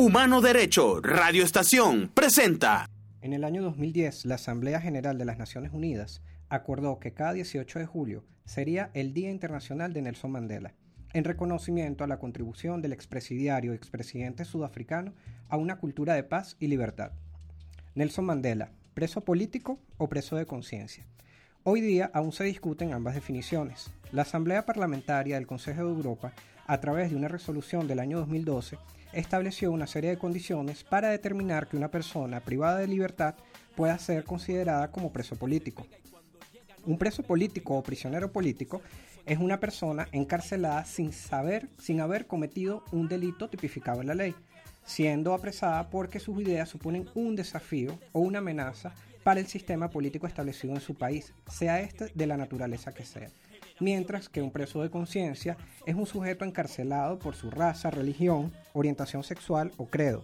Humano 0.00 0.40
Derecho, 0.40 1.02
Radio 1.02 1.44
Estación, 1.44 2.10
presenta. 2.14 2.88
En 3.20 3.34
el 3.34 3.44
año 3.44 3.60
2010, 3.60 4.24
la 4.24 4.36
Asamblea 4.36 4.80
General 4.80 5.18
de 5.18 5.26
las 5.26 5.36
Naciones 5.36 5.74
Unidas 5.74 6.22
acordó 6.48 6.98
que 6.98 7.12
cada 7.12 7.34
18 7.34 7.80
de 7.80 7.84
julio 7.84 8.24
sería 8.46 8.90
el 8.94 9.12
Día 9.12 9.30
Internacional 9.30 9.92
de 9.92 10.00
Nelson 10.00 10.32
Mandela, 10.32 10.72
en 11.12 11.24
reconocimiento 11.24 12.02
a 12.02 12.06
la 12.06 12.18
contribución 12.18 12.80
del 12.80 12.94
expresidiario 12.94 13.74
y 13.74 13.76
expresidente 13.76 14.46
sudafricano 14.46 15.12
a 15.50 15.58
una 15.58 15.76
cultura 15.76 16.14
de 16.14 16.24
paz 16.24 16.56
y 16.58 16.68
libertad. 16.68 17.12
Nelson 17.94 18.24
Mandela, 18.24 18.70
preso 18.94 19.20
político 19.20 19.78
o 19.98 20.08
preso 20.08 20.34
de 20.36 20.46
conciencia. 20.46 21.04
Hoy 21.62 21.82
día 21.82 22.10
aún 22.14 22.32
se 22.32 22.44
discuten 22.44 22.94
ambas 22.94 23.16
definiciones. 23.16 23.90
La 24.12 24.22
Asamblea 24.22 24.64
Parlamentaria 24.64 25.34
del 25.34 25.46
Consejo 25.46 25.84
de 25.84 25.90
Europa, 25.90 26.32
a 26.66 26.80
través 26.80 27.10
de 27.10 27.16
una 27.16 27.28
resolución 27.28 27.86
del 27.86 27.98
año 27.98 28.16
2012, 28.16 28.78
estableció 29.12 29.72
una 29.72 29.86
serie 29.86 30.10
de 30.10 30.18
condiciones 30.18 30.84
para 30.84 31.08
determinar 31.08 31.68
que 31.68 31.76
una 31.76 31.90
persona 31.90 32.40
privada 32.40 32.78
de 32.78 32.86
libertad 32.86 33.34
pueda 33.74 33.98
ser 33.98 34.24
considerada 34.24 34.90
como 34.90 35.12
preso 35.12 35.36
político. 35.36 35.86
Un 36.86 36.98
preso 36.98 37.22
político 37.22 37.76
o 37.76 37.82
prisionero 37.82 38.32
político 38.32 38.82
es 39.26 39.38
una 39.38 39.60
persona 39.60 40.08
encarcelada 40.12 40.84
sin 40.84 41.12
saber, 41.12 41.68
sin 41.78 42.00
haber 42.00 42.26
cometido 42.26 42.84
un 42.92 43.08
delito 43.08 43.48
tipificado 43.48 44.00
en 44.00 44.06
la 44.06 44.14
ley, 44.14 44.34
siendo 44.84 45.34
apresada 45.34 45.90
porque 45.90 46.20
sus 46.20 46.40
ideas 46.40 46.68
suponen 46.68 47.08
un 47.14 47.36
desafío 47.36 47.98
o 48.12 48.20
una 48.20 48.38
amenaza 48.38 48.94
para 49.22 49.40
el 49.40 49.46
sistema 49.46 49.90
político 49.90 50.26
establecido 50.26 50.74
en 50.74 50.80
su 50.80 50.94
país, 50.94 51.34
sea 51.50 51.80
este 51.80 52.10
de 52.14 52.26
la 52.26 52.36
naturaleza 52.36 52.92
que 52.92 53.04
sea. 53.04 53.28
Mientras 53.80 54.28
que 54.28 54.42
un 54.42 54.50
preso 54.50 54.82
de 54.82 54.90
conciencia 54.90 55.56
es 55.86 55.94
un 55.94 56.06
sujeto 56.06 56.44
encarcelado 56.44 57.18
por 57.18 57.34
su 57.34 57.50
raza, 57.50 57.90
religión, 57.90 58.52
orientación 58.74 59.24
sexual 59.24 59.72
o 59.78 59.86
credo, 59.86 60.22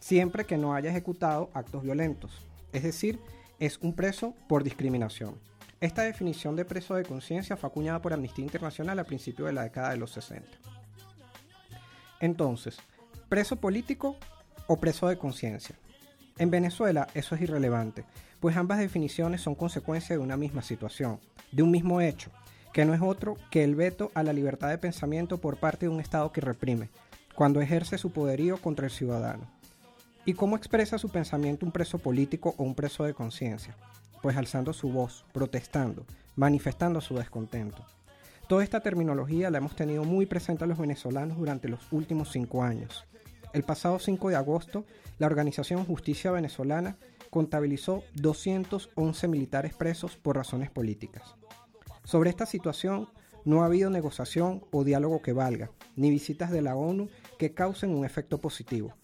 siempre 0.00 0.46
que 0.46 0.56
no 0.56 0.74
haya 0.74 0.88
ejecutado 0.88 1.50
actos 1.52 1.82
violentos. 1.82 2.46
Es 2.72 2.82
decir, 2.82 3.20
es 3.60 3.78
un 3.82 3.92
preso 3.92 4.34
por 4.48 4.64
discriminación. 4.64 5.34
Esta 5.80 6.02
definición 6.02 6.56
de 6.56 6.64
preso 6.64 6.94
de 6.94 7.04
conciencia 7.04 7.58
fue 7.58 7.68
acuñada 7.68 8.00
por 8.00 8.14
Amnistía 8.14 8.44
Internacional 8.44 8.98
a 8.98 9.04
principios 9.04 9.48
de 9.48 9.52
la 9.52 9.64
década 9.64 9.90
de 9.90 9.98
los 9.98 10.10
60. 10.12 10.48
Entonces, 12.20 12.78
¿preso 13.28 13.56
político 13.56 14.16
o 14.66 14.78
preso 14.78 15.08
de 15.08 15.18
conciencia? 15.18 15.76
En 16.38 16.50
Venezuela 16.50 17.06
eso 17.14 17.34
es 17.34 17.42
irrelevante, 17.42 18.04
pues 18.40 18.56
ambas 18.56 18.78
definiciones 18.78 19.42
son 19.42 19.54
consecuencia 19.54 20.16
de 20.16 20.22
una 20.22 20.36
misma 20.36 20.62
situación, 20.62 21.20
de 21.52 21.62
un 21.62 21.70
mismo 21.70 22.00
hecho, 22.00 22.30
que 22.78 22.84
no 22.84 22.94
es 22.94 23.02
otro 23.02 23.36
que 23.50 23.64
el 23.64 23.74
veto 23.74 24.12
a 24.14 24.22
la 24.22 24.32
libertad 24.32 24.68
de 24.68 24.78
pensamiento 24.78 25.38
por 25.38 25.56
parte 25.56 25.86
de 25.86 25.88
un 25.88 25.98
Estado 25.98 26.30
que 26.30 26.40
reprime, 26.40 26.90
cuando 27.34 27.60
ejerce 27.60 27.98
su 27.98 28.12
poderío 28.12 28.56
contra 28.58 28.86
el 28.86 28.92
ciudadano. 28.92 29.50
¿Y 30.24 30.34
cómo 30.34 30.56
expresa 30.56 30.96
su 30.96 31.08
pensamiento 31.08 31.66
un 31.66 31.72
preso 31.72 31.98
político 31.98 32.54
o 32.56 32.62
un 32.62 32.76
preso 32.76 33.02
de 33.02 33.14
conciencia? 33.14 33.74
Pues 34.22 34.36
alzando 34.36 34.72
su 34.72 34.92
voz, 34.92 35.24
protestando, 35.32 36.06
manifestando 36.36 37.00
su 37.00 37.16
descontento. 37.16 37.84
Toda 38.46 38.62
esta 38.62 38.78
terminología 38.78 39.50
la 39.50 39.58
hemos 39.58 39.74
tenido 39.74 40.04
muy 40.04 40.26
presente 40.26 40.62
a 40.62 40.68
los 40.68 40.78
venezolanos 40.78 41.36
durante 41.36 41.68
los 41.68 41.80
últimos 41.90 42.30
cinco 42.30 42.62
años. 42.62 43.06
El 43.52 43.64
pasado 43.64 43.98
5 43.98 44.28
de 44.28 44.36
agosto, 44.36 44.84
la 45.18 45.26
organización 45.26 45.84
Justicia 45.84 46.30
Venezolana 46.30 46.96
contabilizó 47.28 48.04
211 48.14 49.26
militares 49.26 49.74
presos 49.74 50.16
por 50.16 50.36
razones 50.36 50.70
políticas. 50.70 51.34
Sobre 52.08 52.30
esta 52.30 52.46
situación 52.46 53.10
no 53.44 53.60
ha 53.62 53.66
habido 53.66 53.90
negociación 53.90 54.64
o 54.70 54.82
diálogo 54.82 55.20
que 55.20 55.34
valga, 55.34 55.70
ni 55.94 56.08
visitas 56.08 56.50
de 56.50 56.62
la 56.62 56.74
ONU 56.74 57.10
que 57.38 57.52
causen 57.52 57.90
un 57.90 58.06
efecto 58.06 58.40
positivo. 58.40 58.94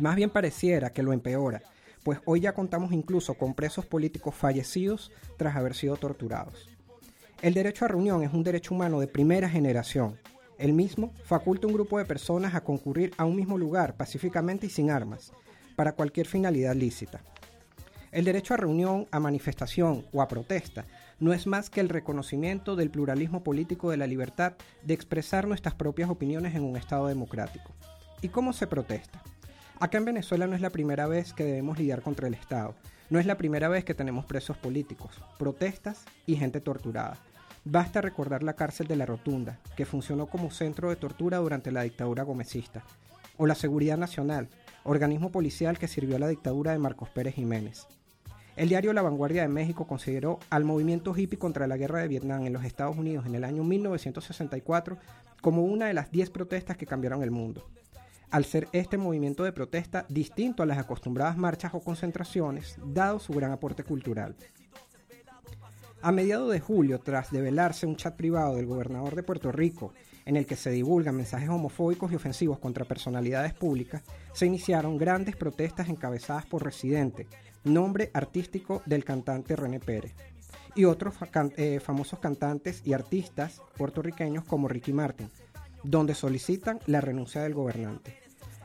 Más 0.00 0.16
bien 0.16 0.28
pareciera 0.28 0.90
que 0.90 1.04
lo 1.04 1.12
empeora, 1.12 1.62
pues 2.02 2.18
hoy 2.24 2.40
ya 2.40 2.54
contamos 2.54 2.90
incluso 2.90 3.34
con 3.34 3.54
presos 3.54 3.86
políticos 3.86 4.34
fallecidos 4.34 5.12
tras 5.36 5.54
haber 5.54 5.76
sido 5.76 5.96
torturados. 5.96 6.68
El 7.40 7.54
derecho 7.54 7.84
a 7.84 7.88
reunión 7.88 8.24
es 8.24 8.34
un 8.34 8.42
derecho 8.42 8.74
humano 8.74 8.98
de 8.98 9.06
primera 9.06 9.48
generación. 9.48 10.18
El 10.58 10.72
mismo 10.72 11.12
faculta 11.22 11.68
a 11.68 11.68
un 11.68 11.74
grupo 11.74 11.98
de 11.98 12.04
personas 12.04 12.56
a 12.56 12.64
concurrir 12.64 13.12
a 13.16 13.26
un 13.26 13.36
mismo 13.36 13.56
lugar 13.56 13.96
pacíficamente 13.96 14.66
y 14.66 14.70
sin 14.70 14.90
armas, 14.90 15.30
para 15.76 15.92
cualquier 15.92 16.26
finalidad 16.26 16.74
lícita. 16.74 17.22
El 18.10 18.24
derecho 18.24 18.54
a 18.54 18.56
reunión, 18.56 19.06
a 19.10 19.20
manifestación 19.20 20.06
o 20.12 20.22
a 20.22 20.28
protesta 20.28 20.86
no 21.20 21.34
es 21.34 21.46
más 21.46 21.68
que 21.68 21.80
el 21.80 21.90
reconocimiento 21.90 22.74
del 22.74 22.90
pluralismo 22.90 23.42
político 23.42 23.90
de 23.90 23.98
la 23.98 24.06
libertad 24.06 24.54
de 24.82 24.94
expresar 24.94 25.46
nuestras 25.46 25.74
propias 25.74 26.08
opiniones 26.08 26.54
en 26.54 26.64
un 26.64 26.76
Estado 26.76 27.06
democrático. 27.08 27.72
¿Y 28.22 28.28
cómo 28.28 28.52
se 28.52 28.66
protesta? 28.66 29.22
Acá 29.78 29.98
en 29.98 30.06
Venezuela 30.06 30.46
no 30.46 30.56
es 30.56 30.62
la 30.62 30.70
primera 30.70 31.06
vez 31.06 31.34
que 31.34 31.44
debemos 31.44 31.78
lidiar 31.78 32.02
contra 32.02 32.28
el 32.28 32.34
Estado. 32.34 32.74
No 33.10 33.18
es 33.18 33.26
la 33.26 33.36
primera 33.36 33.68
vez 33.68 33.84
que 33.84 33.94
tenemos 33.94 34.24
presos 34.24 34.56
políticos, 34.56 35.20
protestas 35.38 36.04
y 36.26 36.36
gente 36.36 36.60
torturada. 36.60 37.16
Basta 37.64 38.00
recordar 38.00 38.42
la 38.42 38.54
cárcel 38.54 38.86
de 38.86 38.96
la 38.96 39.06
Rotunda, 39.06 39.58
que 39.76 39.84
funcionó 39.84 40.26
como 40.26 40.50
centro 40.50 40.88
de 40.88 40.96
tortura 40.96 41.38
durante 41.38 41.72
la 41.72 41.82
dictadura 41.82 42.22
gomecista, 42.22 42.82
o 43.36 43.46
la 43.46 43.54
Seguridad 43.54 43.98
Nacional, 43.98 44.48
organismo 44.84 45.30
policial 45.30 45.78
que 45.78 45.88
sirvió 45.88 46.16
a 46.16 46.20
la 46.20 46.28
dictadura 46.28 46.72
de 46.72 46.78
Marcos 46.78 47.10
Pérez 47.10 47.34
Jiménez. 47.34 47.86
El 48.58 48.68
diario 48.68 48.92
La 48.92 49.02
Vanguardia 49.02 49.42
de 49.42 49.48
México 49.48 49.86
consideró 49.86 50.40
al 50.50 50.64
movimiento 50.64 51.16
hippie 51.16 51.38
contra 51.38 51.68
la 51.68 51.76
guerra 51.76 52.00
de 52.00 52.08
Vietnam 52.08 52.44
en 52.44 52.52
los 52.52 52.64
Estados 52.64 52.96
Unidos 52.96 53.24
en 53.24 53.36
el 53.36 53.44
año 53.44 53.62
1964 53.62 54.98
como 55.40 55.62
una 55.62 55.86
de 55.86 55.94
las 55.94 56.10
10 56.10 56.30
protestas 56.30 56.76
que 56.76 56.84
cambiaron 56.84 57.22
el 57.22 57.30
mundo. 57.30 57.70
Al 58.30 58.44
ser 58.44 58.66
este 58.72 58.98
movimiento 58.98 59.44
de 59.44 59.52
protesta 59.52 60.06
distinto 60.08 60.64
a 60.64 60.66
las 60.66 60.76
acostumbradas 60.76 61.36
marchas 61.36 61.72
o 61.72 61.78
concentraciones, 61.78 62.76
dado 62.84 63.20
su 63.20 63.32
gran 63.32 63.52
aporte 63.52 63.84
cultural. 63.84 64.34
A 66.02 66.10
mediados 66.10 66.50
de 66.50 66.58
julio, 66.58 66.98
tras 66.98 67.30
develarse 67.30 67.86
un 67.86 67.94
chat 67.94 68.16
privado 68.16 68.56
del 68.56 68.66
gobernador 68.66 69.14
de 69.14 69.22
Puerto 69.22 69.52
Rico 69.52 69.94
en 70.26 70.36
el 70.36 70.46
que 70.46 70.56
se 70.56 70.70
divulgan 70.70 71.16
mensajes 71.16 71.48
homofóbicos 71.48 72.10
y 72.10 72.16
ofensivos 72.16 72.58
contra 72.58 72.84
personalidades 72.84 73.54
públicas, 73.54 74.02
se 74.32 74.46
iniciaron 74.46 74.98
grandes 74.98 75.36
protestas 75.36 75.88
encabezadas 75.88 76.44
por 76.44 76.64
Residente, 76.64 77.28
nombre 77.64 78.10
artístico 78.14 78.82
del 78.86 79.04
cantante 79.04 79.56
René 79.56 79.80
Pérez, 79.80 80.14
y 80.74 80.84
otros 80.84 81.14
eh, 81.56 81.80
famosos 81.80 82.18
cantantes 82.18 82.82
y 82.84 82.92
artistas 82.92 83.62
puertorriqueños 83.76 84.44
como 84.44 84.68
Ricky 84.68 84.92
Martin, 84.92 85.30
donde 85.82 86.14
solicitan 86.14 86.78
la 86.86 87.00
renuncia 87.00 87.42
del 87.42 87.54
gobernante. 87.54 88.16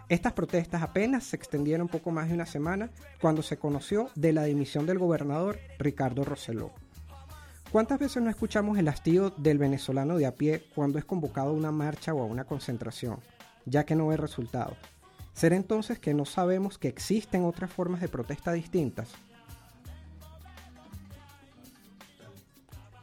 Estas 0.09 0.33
protestas 0.33 0.83
apenas 0.83 1.23
se 1.23 1.35
extendieron 1.35 1.87
poco 1.87 2.11
más 2.11 2.27
de 2.27 2.35
una 2.35 2.45
semana 2.45 2.89
cuando 3.21 3.41
se 3.41 3.57
conoció 3.57 4.09
de 4.15 4.33
la 4.33 4.43
dimisión 4.43 4.85
del 4.85 4.99
gobernador 4.99 5.57
Ricardo 5.79 6.23
Rosselló. 6.23 6.71
¿Cuántas 7.71 7.97
veces 7.97 8.21
no 8.21 8.29
escuchamos 8.29 8.77
el 8.77 8.89
hastío 8.89 9.31
del 9.31 9.57
venezolano 9.57 10.17
de 10.17 10.27
a 10.27 10.35
pie 10.35 10.65
cuando 10.75 10.99
es 10.99 11.05
convocado 11.05 11.49
a 11.49 11.53
una 11.53 11.71
marcha 11.71 12.13
o 12.13 12.21
a 12.21 12.25
una 12.25 12.43
concentración, 12.43 13.19
ya 13.65 13.85
que 13.85 13.95
no 13.95 14.07
ve 14.07 14.17
resultados? 14.17 14.77
¿Será 15.33 15.55
entonces 15.55 15.99
que 15.99 16.13
no 16.13 16.25
sabemos 16.25 16.77
que 16.77 16.87
existen 16.87 17.43
otras 17.43 17.71
formas 17.71 18.01
de 18.01 18.07
protesta 18.07 18.53
distintas? 18.53 19.09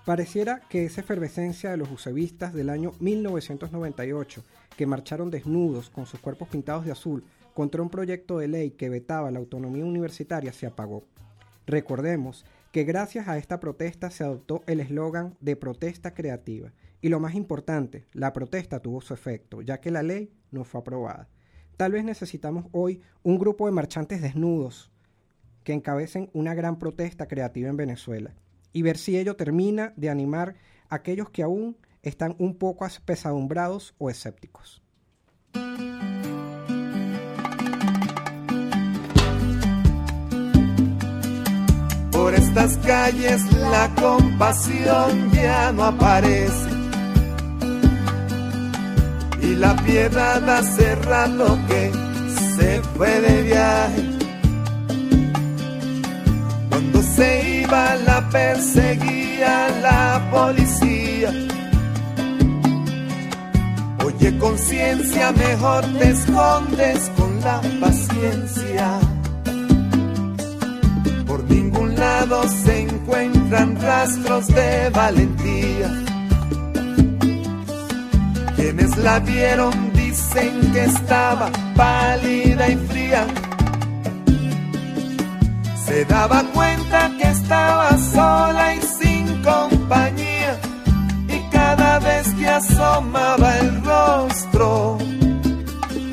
Pareciera 0.05 0.61
que 0.69 0.85
esa 0.85 1.03
efervescencia 1.03 1.71
de 1.71 1.77
los 1.77 1.91
usevistas 1.91 2.55
del 2.55 2.71
año 2.71 2.93
1998, 3.01 4.43
que 4.77 4.87
marcharon 4.87 5.31
desnudos 5.31 5.91
con 5.91 6.07
sus 6.07 6.21
cuerpos 6.21 6.49
pintados 6.49 6.85
de 6.85 6.93
azul 6.93 7.23
contra 7.53 7.83
un 7.83 7.91
proyecto 7.91 8.39
de 8.39 8.49
ley 8.49 8.71
que 8.71 8.89
vetaba 8.89 9.31
la 9.31 9.39
autonomía 9.39 9.85
universitaria, 9.85 10.53
se 10.53 10.67
apagó. 10.67 11.05
Recordemos 11.67 12.45
que 12.73 12.85
gracias 12.85 13.29
a 13.29 13.37
esta 13.37 13.61
protesta 13.61 14.11
se 14.11 14.25
adoptó 14.25 14.63
el 14.67 14.81
eslogan 14.81 15.37
de 15.41 15.57
protesta 15.57 16.15
creativa. 16.15 16.73
Y 17.03 17.09
lo 17.09 17.21
más 17.21 17.35
importante, 17.35 18.07
la 18.13 18.33
protesta 18.33 18.81
tuvo 18.81 19.01
su 19.01 19.15
efecto, 19.15 19.63
ya 19.63 19.81
que 19.81 19.91
la 19.91 20.03
ley 20.03 20.33
no 20.51 20.65
fue 20.65 20.81
aprobada. 20.81 21.29
Tal 21.77 21.93
vez 21.93 22.05
necesitamos 22.05 22.67
hoy 22.73 23.01
un 23.23 23.39
grupo 23.39 23.67
de 23.67 23.73
marchantes 23.73 24.21
desnudos 24.21 24.91
que 25.65 25.73
encabecen 25.73 26.31
una 26.33 26.55
gran 26.55 26.79
protesta 26.79 27.27
creativa 27.27 27.69
en 27.69 27.77
Venezuela 27.77 28.35
y 28.73 28.83
ver 28.83 28.97
si 28.97 29.19
ello 29.19 29.37
termina 29.37 29.93
de 29.97 30.11
animar 30.11 30.57
a 30.89 30.97
aquellos 30.97 31.31
que 31.31 31.43
aún 31.43 31.77
están 32.03 32.35
un 32.39 32.57
poco 32.57 32.85
apesadumbrados 32.85 33.95
o 33.99 34.11
escépticos. 34.11 34.83
Por 42.13 42.35
estas 42.35 42.77
calles 42.79 43.53
la 43.53 43.95
compasión 44.01 45.31
ya 45.33 45.73
no 45.73 45.85
aparece 45.85 46.80
y 49.43 49.55
la 49.57 49.75
piedad 49.77 50.49
hace 50.49 50.95
rato 50.97 51.59
que 51.69 51.93
se 52.57 52.83
fue 52.97 53.21
de 53.21 53.43
viaje. 53.43 54.03
Cuando 56.69 57.03
se 57.03 57.61
iba 57.63 57.97
la 57.97 58.29
perseguía 58.31 59.69
la 59.83 60.29
policía. 60.31 61.33
En 64.31 64.39
conciencia 64.39 65.33
mejor 65.33 65.85
te 65.99 66.11
escondes 66.11 67.11
con 67.17 67.41
la 67.41 67.61
paciencia. 67.81 69.01
Por 71.27 71.43
ningún 71.51 71.97
lado 71.97 72.47
se 72.49 72.83
encuentran 72.83 73.81
rastros 73.81 74.47
de 74.47 74.91
valentía. 74.91 76.10
Quienes 78.61 78.95
la 78.99 79.19
vieron 79.21 79.73
dicen 79.95 80.71
que 80.73 80.85
estaba 80.85 81.51
pálida 81.75 82.69
y 82.69 82.77
fría. 82.77 83.27
Se 85.87 86.05
daba 86.05 86.43
cuenta 86.53 87.11
que 87.17 87.29
estaba 87.31 87.97
sola 87.97 88.75
y 88.75 88.83
sin 88.83 89.43
compañía. 89.43 90.61
Y 91.27 91.39
cada 91.51 92.01
vez 92.01 92.35
que 92.35 92.47
asomaba 92.47 93.59
el 93.61 93.83
rostro, 93.83 94.99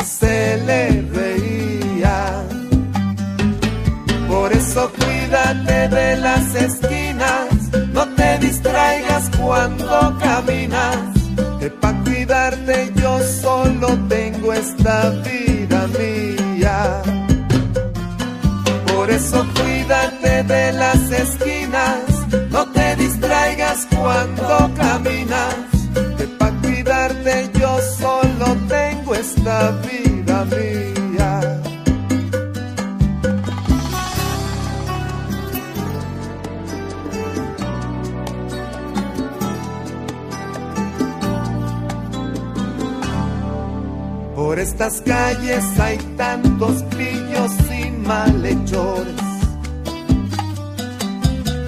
se 0.05 0.57
le 0.65 1.01
reía. 1.19 2.43
Por 4.29 4.53
eso 4.53 4.89
cuídate 4.97 5.89
de 5.89 6.15
las 6.15 6.55
esquinas, 6.55 7.47
no 7.91 8.07
te 8.15 8.38
distraigas 8.39 9.29
cuando 9.38 10.17
caminas. 10.19 10.97
Que 11.59 11.69
para 12.27 12.51
cuidarte 12.51 12.91
yo 12.95 13.19
solo 13.41 13.88
tengo 14.09 14.53
esta 14.53 15.09
vida 15.09 15.88
mía. 16.00 17.01
Por 18.94 19.09
eso 19.09 19.45
cuídate 19.56 20.44
de 20.44 20.74
las 20.74 21.12
esquinas, 21.12 22.00
no 22.51 22.65
te 22.71 22.95
distraigas 22.97 23.88
cuando 23.95 24.71
caminas. 24.75 25.56
Que 26.18 26.27
para 26.39 26.56
cuidarte 26.62 27.50
yo 27.59 27.79
solo 27.97 28.56
tengo 28.68 29.15
esta 29.15 29.71
vida 29.81 30.45
mía. 30.45 30.96
Estas 44.67 45.01
calles 45.01 45.63
hay 45.79 45.97
tantos 46.17 46.83
pillos 46.97 47.51
y 47.71 47.89
malhechores. 48.05 49.15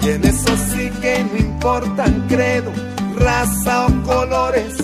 Y 0.02 0.08
en 0.10 0.24
eso 0.24 0.52
sí 0.70 0.90
que 1.00 1.24
no 1.24 1.38
importan 1.38 2.26
credo, 2.28 2.70
raza 3.16 3.86
o 3.86 4.02
colores. 4.02 4.76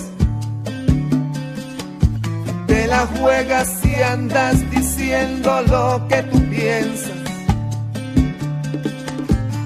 Te 2.65 2.87
la 2.87 3.05
juegas 3.17 3.67
si 3.81 3.93
andas 3.95 4.55
diciendo 4.71 5.61
lo 5.67 6.07
que 6.07 6.23
tú 6.23 6.39
piensas. 6.49 7.11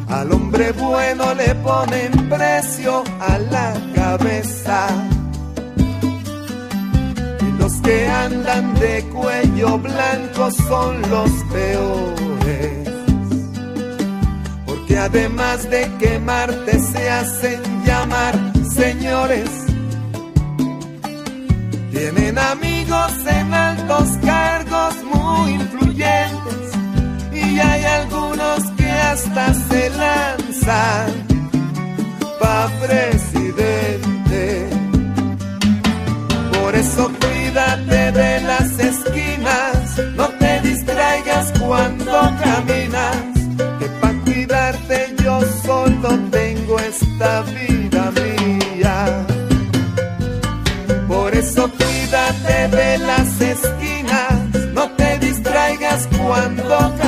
Al 0.09 0.31
hombre 0.33 0.74
bueno 0.74 1.33
le 1.36 1.56
ponen 1.56 2.12
precio 2.30 3.03
a 3.19 3.38
la 3.38 3.74
cabeza. 3.95 4.88
Que 7.83 8.07
andan 8.07 8.74
de 8.75 9.04
cuello 9.13 9.78
blanco 9.80 10.51
son 10.68 11.01
los 11.10 11.31
peores. 11.51 12.89
Porque 14.66 14.98
además 14.98 15.69
de 15.69 15.89
quemarte 16.00 16.80
se 16.80 17.10
hacen 17.10 17.62
llamar 17.86 18.36
señores. 18.74 19.50
Tienen 21.92 22.38
amigos 22.38 23.12
en 23.28 23.54
altos 23.54 24.10
cargos 24.25 24.95
muy 25.13 25.51
influyentes. 25.54 26.72
Y 27.34 27.60
hay 27.60 27.84
algunos 27.84 28.63
que 28.77 28.89
hasta 28.89 29.54
se 29.54 29.89
lanzan 29.89 31.12
pa' 32.39 32.69
presidente. 32.86 34.69
Por 36.60 36.75
eso 36.75 37.12
cuídate 37.51 38.12
de 38.13 38.42
las 38.42 38.80
esquinas, 38.80 40.00
no 40.15 40.27
te 40.39 40.62
distraigas 40.62 41.51
cuando 41.59 42.12
caminas, 42.42 43.18
que 43.80 43.86
para 44.00 44.13
cuidarte 44.24 45.15
yo 45.21 45.42
solo 45.63 46.09
tengo 46.31 46.80
esta 46.80 47.42
vida 47.42 48.12
mía. 48.12 49.25
Por 51.09 51.36
eso 51.36 51.69
cuídate 51.69 52.68
de 52.69 52.98
las 53.00 53.42
esquinas, 53.42 54.33
no 54.74 54.89
te 54.92 55.19
distraigas 55.19 56.07
cuando 56.18 56.77
caminas, 56.77 57.00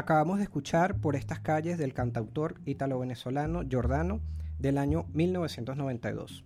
Acabamos 0.00 0.38
de 0.38 0.44
escuchar 0.44 0.96
por 0.96 1.14
estas 1.14 1.40
calles 1.40 1.76
del 1.76 1.92
cantautor 1.92 2.58
italo-venezolano 2.64 3.68
Giordano 3.68 4.22
del 4.58 4.78
año 4.78 5.04
1992. 5.12 6.42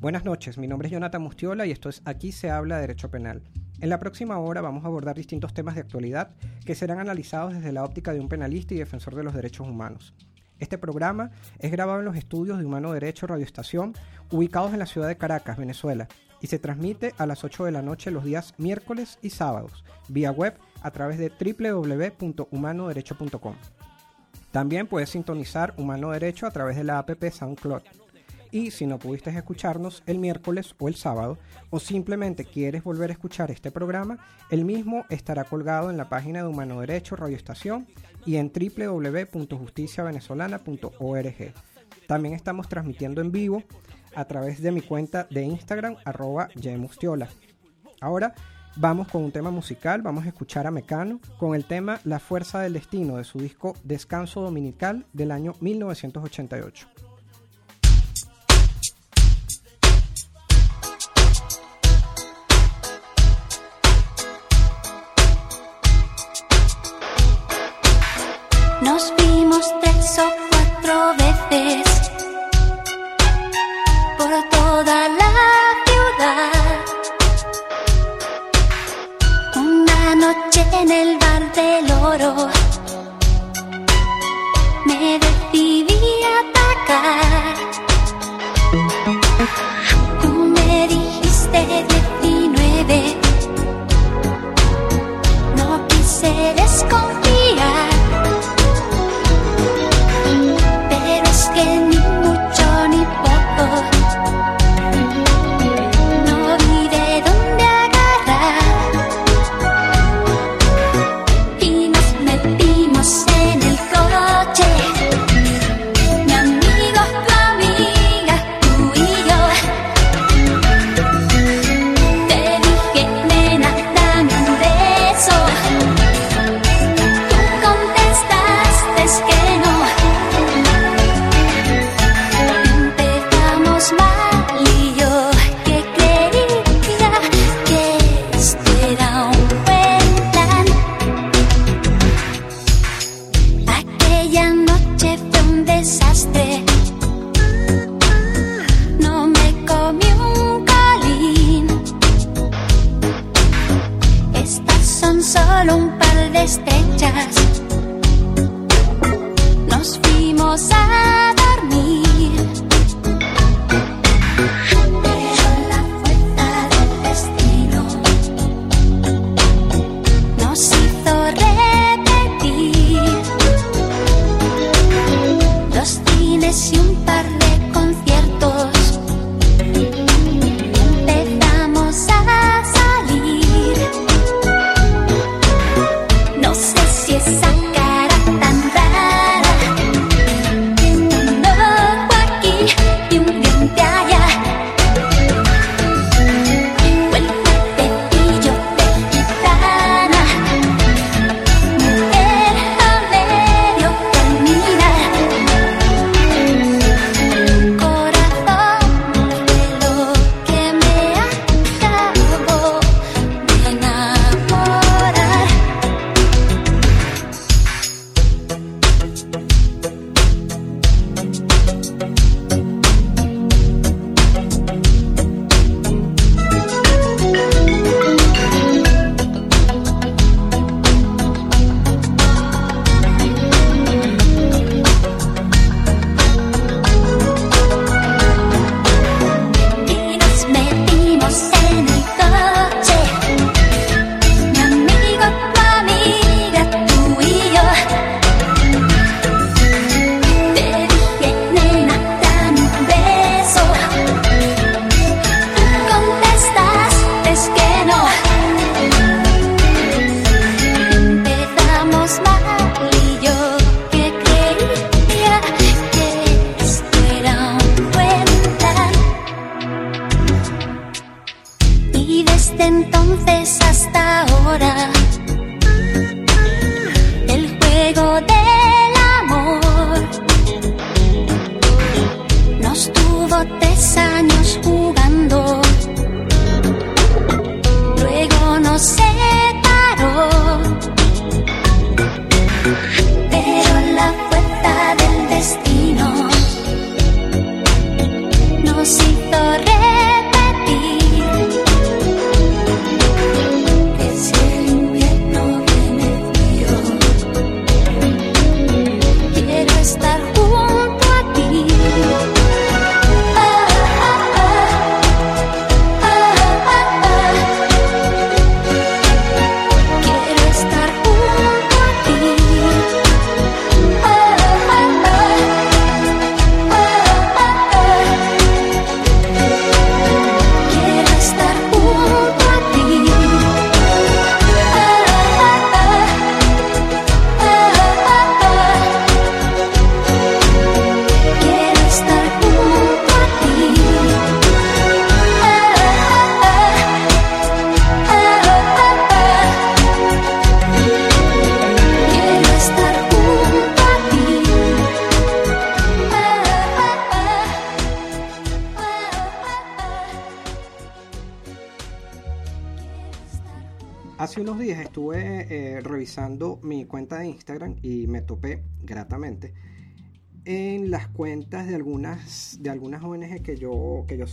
Buenas 0.00 0.24
noches, 0.24 0.56
mi 0.56 0.66
nombre 0.66 0.88
es 0.88 0.92
Jonathan 0.92 1.20
Mustiola 1.20 1.66
y 1.66 1.72
esto 1.72 1.90
es 1.90 2.00
Aquí 2.06 2.32
se 2.32 2.48
habla 2.48 2.76
de 2.76 2.80
Derecho 2.80 3.10
Penal. 3.10 3.42
En 3.80 3.90
la 3.90 3.98
próxima 3.98 4.38
hora 4.38 4.62
vamos 4.62 4.82
a 4.82 4.86
abordar 4.86 5.14
distintos 5.14 5.52
temas 5.52 5.74
de 5.74 5.82
actualidad 5.82 6.30
que 6.64 6.74
serán 6.74 6.98
analizados 6.98 7.52
desde 7.52 7.70
la 7.70 7.84
óptica 7.84 8.14
de 8.14 8.20
un 8.20 8.30
penalista 8.30 8.72
y 8.72 8.78
defensor 8.78 9.14
de 9.14 9.24
los 9.24 9.34
derechos 9.34 9.68
humanos. 9.68 10.14
Este 10.58 10.78
programa 10.78 11.32
es 11.58 11.70
grabado 11.70 11.98
en 11.98 12.06
los 12.06 12.16
estudios 12.16 12.58
de 12.58 12.64
Humano 12.64 12.92
Derecho 12.92 13.26
Radio 13.26 13.44
Estación, 13.44 13.92
ubicados 14.30 14.72
en 14.72 14.78
la 14.78 14.86
ciudad 14.86 15.08
de 15.08 15.18
Caracas, 15.18 15.58
Venezuela, 15.58 16.08
y 16.46 16.48
se 16.48 16.58
transmite 16.60 17.12
a 17.18 17.26
las 17.26 17.42
8 17.42 17.64
de 17.64 17.72
la 17.72 17.82
noche 17.82 18.12
los 18.12 18.22
días 18.22 18.54
miércoles 18.56 19.18
y 19.20 19.30
sábados, 19.30 19.82
vía 20.06 20.30
web 20.30 20.54
a 20.80 20.92
través 20.92 21.18
de 21.18 21.28
www.humanoderecho.com. 21.28 23.56
También 24.52 24.86
puedes 24.86 25.10
sintonizar 25.10 25.74
Humano 25.76 26.12
Derecho 26.12 26.46
a 26.46 26.52
través 26.52 26.76
de 26.76 26.84
la 26.84 27.00
app 27.00 27.10
SoundCloud. 27.20 27.82
Y 28.52 28.70
si 28.70 28.86
no 28.86 29.00
pudiste 29.00 29.30
escucharnos 29.30 30.04
el 30.06 30.20
miércoles 30.20 30.76
o 30.78 30.86
el 30.86 30.94
sábado, 30.94 31.36
o 31.70 31.80
simplemente 31.80 32.44
quieres 32.44 32.84
volver 32.84 33.10
a 33.10 33.14
escuchar 33.14 33.50
este 33.50 33.72
programa, 33.72 34.18
el 34.48 34.64
mismo 34.64 35.04
estará 35.10 35.42
colgado 35.42 35.90
en 35.90 35.96
la 35.96 36.08
página 36.08 36.42
de 36.42 36.48
Humano 36.48 36.78
Derecho 36.78 37.16
Radio 37.16 37.36
Estación 37.36 37.88
y 38.24 38.36
en 38.36 38.52
www.justiciavenezolana.org. 38.54 41.54
También 42.06 42.34
estamos 42.34 42.68
transmitiendo 42.68 43.20
en 43.20 43.32
vivo 43.32 43.64
a 44.16 44.24
través 44.24 44.60
de 44.60 44.72
mi 44.72 44.80
cuenta 44.80 45.26
de 45.30 45.44
Instagram, 45.44 45.96
arroba 46.04 46.48
Yemustiola. 46.56 47.28
Ahora 48.00 48.34
vamos 48.74 49.08
con 49.08 49.22
un 49.22 49.30
tema 49.30 49.50
musical, 49.50 50.02
vamos 50.02 50.24
a 50.24 50.28
escuchar 50.28 50.66
a 50.66 50.70
Mecano 50.70 51.20
con 51.38 51.54
el 51.54 51.64
tema 51.64 52.00
La 52.04 52.18
Fuerza 52.18 52.60
del 52.60 52.72
Destino 52.72 53.18
de 53.18 53.24
su 53.24 53.38
disco 53.38 53.76
Descanso 53.84 54.40
Dominical 54.40 55.06
del 55.12 55.30
año 55.30 55.54
1988. 55.60 56.88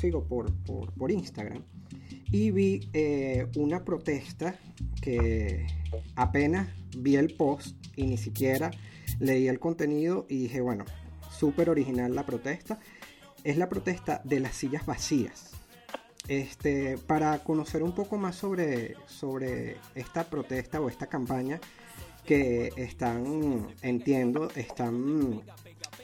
Sigo 0.03 0.25
por, 0.25 0.51
por, 0.65 0.91
por 0.91 1.11
Instagram 1.11 1.63
y 2.29 2.51
vi 2.51 2.89
eh, 2.91 3.47
una 3.55 3.85
protesta 3.85 4.59
que 5.01 5.65
apenas 6.15 6.67
vi 6.97 7.15
el 7.15 7.33
post 7.35 7.77
y 7.95 8.03
ni 8.03 8.17
siquiera 8.17 8.69
leí 9.19 9.47
el 9.47 9.59
contenido 9.59 10.25
y 10.27 10.39
dije, 10.39 10.59
bueno, 10.59 10.83
súper 11.31 11.69
original 11.69 12.13
la 12.15 12.25
protesta. 12.25 12.79
Es 13.45 13.57
la 13.57 13.69
protesta 13.69 14.19
de 14.25 14.41
las 14.41 14.55
sillas 14.55 14.85
vacías. 14.85 15.51
Este, 16.27 16.97
para 16.97 17.39
conocer 17.39 17.81
un 17.81 17.93
poco 17.93 18.17
más 18.17 18.35
sobre, 18.35 18.95
sobre 19.05 19.77
esta 19.95 20.25
protesta 20.25 20.81
o 20.81 20.89
esta 20.89 21.07
campaña 21.07 21.61
que 22.25 22.73
están, 22.75 23.67
entiendo, 23.81 24.49
están 24.55 25.41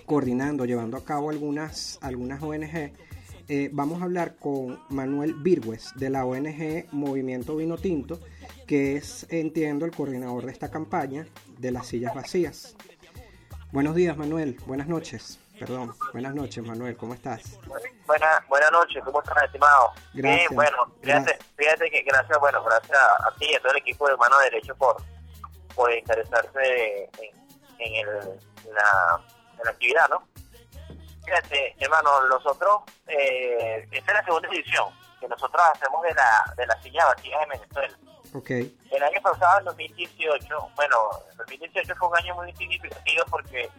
coordinando, 0.06 0.64
llevando 0.66 0.96
a 0.96 1.04
cabo 1.04 1.30
algunas, 1.30 1.98
algunas 2.02 2.42
ONG, 2.42 2.94
eh, 3.50 3.70
vamos 3.74 4.00
a 4.02 4.06
hablar 4.06 4.36
con 4.36 4.80
Manuel 4.90 5.34
Virgües 5.34 5.92
de 5.96 6.12
la 6.12 6.24
ONG 6.24 6.86
Movimiento 6.92 7.56
Vino 7.56 7.78
Tinto, 7.78 8.20
que 8.68 8.96
es, 8.96 9.26
entiendo, 9.30 9.86
el 9.86 9.92
coordinador 9.92 10.46
de 10.46 10.52
esta 10.52 10.70
campaña 10.70 11.26
de 11.58 11.72
las 11.72 11.88
sillas 11.88 12.14
vacías. 12.14 12.76
Buenos 13.72 13.96
días, 13.96 14.16
Manuel. 14.16 14.56
Buenas 14.68 14.88
noches. 14.88 15.40
Perdón. 15.60 15.94
Buenas 16.14 16.36
noches, 16.36 16.64
Manuel. 16.64 16.96
¿Cómo 16.96 17.16
estás? 17.16 17.60
Buenas 18.06 18.48
buenas 18.48 18.72
noches. 18.72 19.04
¿Cómo 19.04 19.20
estás, 19.20 19.44
estimado? 19.44 19.94
Gracias. 20.14 20.50
Bien, 20.50 20.56
bueno, 20.56 20.78
fíjate, 21.02 21.38
fíjate 21.58 21.90
que 21.90 22.02
gracias, 22.04 22.40
bueno, 22.40 22.64
gracias 22.64 22.98
a 22.98 23.36
ti 23.38 23.48
y 23.52 23.56
a 23.56 23.60
todo 23.60 23.72
el 23.72 23.80
equipo 23.80 24.08
de 24.08 24.16
Mano 24.16 24.40
Derecho 24.40 24.76
por, 24.76 24.96
por 25.76 25.92
interesarse 25.92 27.10
en, 27.20 27.32
en, 27.80 27.96
el, 27.96 28.16
en 28.66 28.74
la, 28.74 29.22
en 29.58 29.64
la 29.66 29.72
actividad, 29.72 30.08
¿no? 30.10 30.24
Fíjate, 31.30 31.76
hermano, 31.78 32.28
nosotros, 32.28 32.82
eh, 33.08 33.88
esta 33.92 34.12
es 34.12 34.18
la 34.18 34.24
segunda 34.24 34.50
edición 34.50 34.88
que 35.20 35.28
nosotros 35.28 35.62
hacemos 35.76 36.02
de 36.02 36.14
la, 36.16 36.54
de 36.58 36.66
la 36.66 36.82
silla 36.82 37.06
vacía 37.06 37.38
de 37.38 37.46
Venezuela. 37.46 37.98
Ok. 38.34 38.50
El 38.90 39.04
año 39.04 39.22
pasado, 39.22 39.60
en 39.60 39.66
2018, 39.66 40.70
bueno, 40.76 40.96
el 41.30 41.38
2018 41.38 41.96
fue 41.96 42.08
un 42.08 42.18
año 42.18 42.34
muy 42.34 42.52
significativo 42.56 43.24
porque 43.30 43.70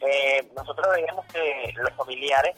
eh, 0.00 0.50
nosotros 0.56 0.86
veíamos 0.94 1.26
que 1.26 1.70
los 1.76 1.92
familiares 1.92 2.56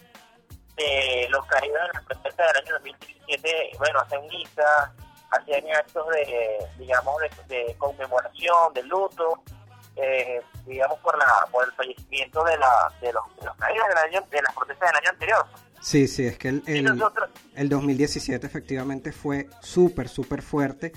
de 0.77 1.27
los 1.29 1.45
caídos 1.47 1.81
en 1.81 2.01
la 2.01 2.07
protesta 2.07 2.47
del 2.47 2.57
año 2.59 2.75
2017, 2.75 3.71
bueno, 3.79 4.01
hacían 4.03 4.27
misa, 4.29 4.95
hacían 5.33 5.65
actos 5.75 6.09
de, 6.11 6.59
digamos, 6.79 7.17
de, 7.49 7.57
de 7.57 7.77
conmemoración, 7.77 8.73
de 8.73 8.85
luto, 8.85 9.43
eh, 9.97 10.41
digamos, 10.67 10.99
por 11.01 11.17
la 11.19 11.27
por 11.51 11.65
el 11.65 11.73
fallecimiento 11.73 12.45
de, 12.45 12.57
la, 12.57 12.93
de, 13.01 13.13
los, 13.13 13.25
de 13.37 13.47
los 13.47 13.57
caídos 13.57 13.89
del 13.89 13.99
año, 13.99 14.27
de 14.31 14.43
las 14.43 14.55
protestas 14.55 14.91
del 14.91 14.99
año 14.99 15.11
anterior. 15.11 15.47
Sí, 15.81 16.07
sí, 16.07 16.25
es 16.27 16.39
que 16.39 16.49
el, 16.49 16.63
el, 16.67 16.85
nosotros, 16.85 17.29
el 17.57 17.69
2017 17.69 18.47
efectivamente 18.47 19.11
fue 19.11 19.49
súper, 19.61 20.09
súper 20.09 20.41
fuerte 20.41 20.93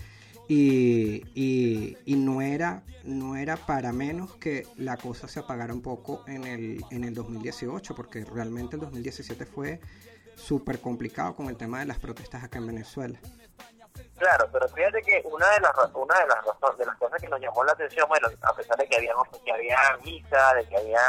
y, 0.48 1.24
y, 1.34 1.98
y 2.06 2.16
no, 2.16 2.42
era, 2.42 2.84
no 3.04 3.36
era 3.36 3.58
para 3.58 3.92
menos 3.92 4.36
que 4.36 4.68
la 4.78 4.96
cosa 4.98 5.28
se 5.28 5.40
apagara 5.40 5.74
un 5.74 5.82
poco 5.82 6.24
en 6.28 6.46
el, 6.46 6.86
en 6.92 7.04
el 7.04 7.16
2018, 7.16 7.96
porque 7.96 8.24
realmente 8.26 8.76
el 8.76 8.82
2017 8.82 9.46
fue 9.48 9.80
súper 10.36 10.80
complicado 10.80 11.36
con 11.36 11.48
el 11.48 11.58
tema 11.58 11.80
de 11.80 11.86
las 11.86 11.98
protestas 11.98 12.44
acá 12.44 12.60
en 12.60 12.68
Venezuela. 12.68 13.20
Claro, 14.18 14.48
pero 14.52 14.68
fíjate 14.70 15.02
que 15.02 15.22
una 15.26 15.50
de 15.52 15.60
las 15.60 15.74
una 15.94 16.20
de 16.20 16.28
las 16.28 16.46
razones, 16.46 16.78
de 16.78 16.86
las 16.86 16.98
cosas 16.98 17.22
que 17.22 17.28
nos 17.28 17.40
llamó 17.40 17.64
la 17.64 17.74
atención, 17.74 18.08
bueno, 18.08 18.28
a 18.42 18.54
pesar 18.54 18.78
de 18.78 18.88
que 18.88 18.96
había 18.96 19.14
que 19.44 19.52
había 19.52 19.78
misa, 20.04 20.54
de 20.54 20.66
que 20.68 20.78
había 20.78 21.02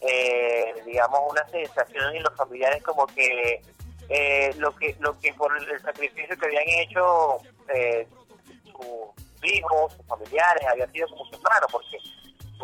eh, 0.00 0.74
digamos 0.86 1.20
una 1.30 1.46
sensación 1.48 2.16
en 2.16 2.22
los 2.22 2.34
familiares 2.34 2.82
como 2.82 3.06
que 3.06 3.60
eh, 4.08 4.54
lo 4.58 4.74
que 4.76 4.96
lo 5.00 5.18
que 5.20 5.32
por 5.34 5.56
el 5.56 5.80
sacrificio 5.82 6.36
que 6.38 6.46
habían 6.46 6.68
hecho 6.68 7.38
eh, 7.74 8.06
sus 8.64 9.44
hijos, 9.44 9.92
sus 9.92 10.06
familiares, 10.06 10.66
había 10.70 10.86
sido 10.88 11.08
como 11.08 11.26
su 11.26 11.34
hermano, 11.34 11.66
porque 11.70 11.98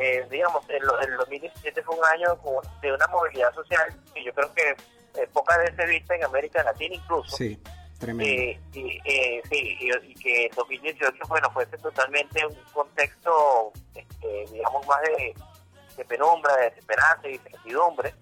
eh, 0.00 0.26
digamos 0.30 0.64
el, 0.68 0.82
el 1.08 1.16
2017 1.18 1.82
fue 1.82 1.96
un 1.96 2.04
año 2.06 2.38
de 2.80 2.92
una 2.92 3.06
movilidad 3.08 3.52
social 3.54 3.94
que 4.14 4.24
yo 4.24 4.32
creo 4.32 4.52
que 4.54 4.76
eh, 5.20 5.28
pocas 5.32 5.58
veces 5.58 5.88
vista 5.88 6.14
en 6.14 6.24
América 6.24 6.62
Latina 6.62 6.94
incluso. 6.94 7.36
Sí, 7.36 7.58
tremendo. 8.02 8.42
Eh, 8.42 8.60
y, 8.74 9.00
eh, 9.04 9.42
sí, 9.48 9.78
y, 9.80 10.10
y 10.10 10.14
que 10.14 10.46
el 10.46 10.54
2018, 10.54 11.16
bueno, 11.28 11.50
fuese 11.52 11.78
totalmente 11.78 12.44
un 12.44 12.54
contexto, 12.72 13.72
este, 13.94 14.44
digamos, 14.52 14.86
más 14.86 15.00
de, 15.02 16.04
penumbra, 16.04 16.56
de 16.56 16.64
desesperanza 16.70 17.28
y 17.28 17.34
incertidumbre. 17.34 18.14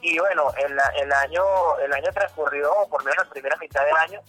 Y 0.00 0.18
bueno, 0.18 0.52
el, 0.56 1.12
año 1.12 1.42
el 1.84 1.92
año 1.92 2.12
transcurrió, 2.12 2.70
por 2.88 3.02
lo 3.02 3.10
menos 3.10 3.26
la 3.26 3.32
primera 3.32 3.56
mitad 3.56 3.84
del 3.84 3.96
año, 3.96 4.20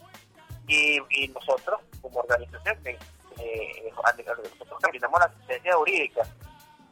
y, 0.68 1.28
nosotros, 1.30 1.80
como 2.02 2.20
organización, 2.20 2.78
eh, 2.86 3.92
nosotros 3.94 4.80
brindamos 4.90 5.20
la 5.20 5.26
asistencia 5.26 5.76
jurídica 5.76 6.24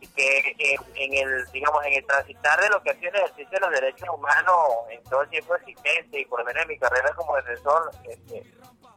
y 0.02 0.08
que 0.08 0.38
eh, 0.60 0.76
en 0.96 1.14
el 1.14 1.46
digamos 1.52 1.86
en 1.86 1.94
el 1.94 2.06
transitar 2.06 2.60
de 2.60 2.70
lo 2.70 2.82
que 2.84 2.90
ha 2.90 2.94
sido 2.96 3.10
el 3.12 3.16
ejercicio 3.18 3.50
de 3.52 3.60
los 3.60 3.72
derechos 3.72 4.10
humanos 4.10 4.56
en 4.90 5.02
todo 5.06 5.22
el 5.22 5.30
tiempo 5.30 5.56
existente 5.56 6.20
y 6.20 6.26
por 6.26 6.40
lo 6.40 6.46
menos 6.46 6.64
en 6.64 6.68
mi 6.70 6.78
carrera 6.80 7.14
como 7.16 7.36
defensor 7.38 7.92
este, 8.10 8.44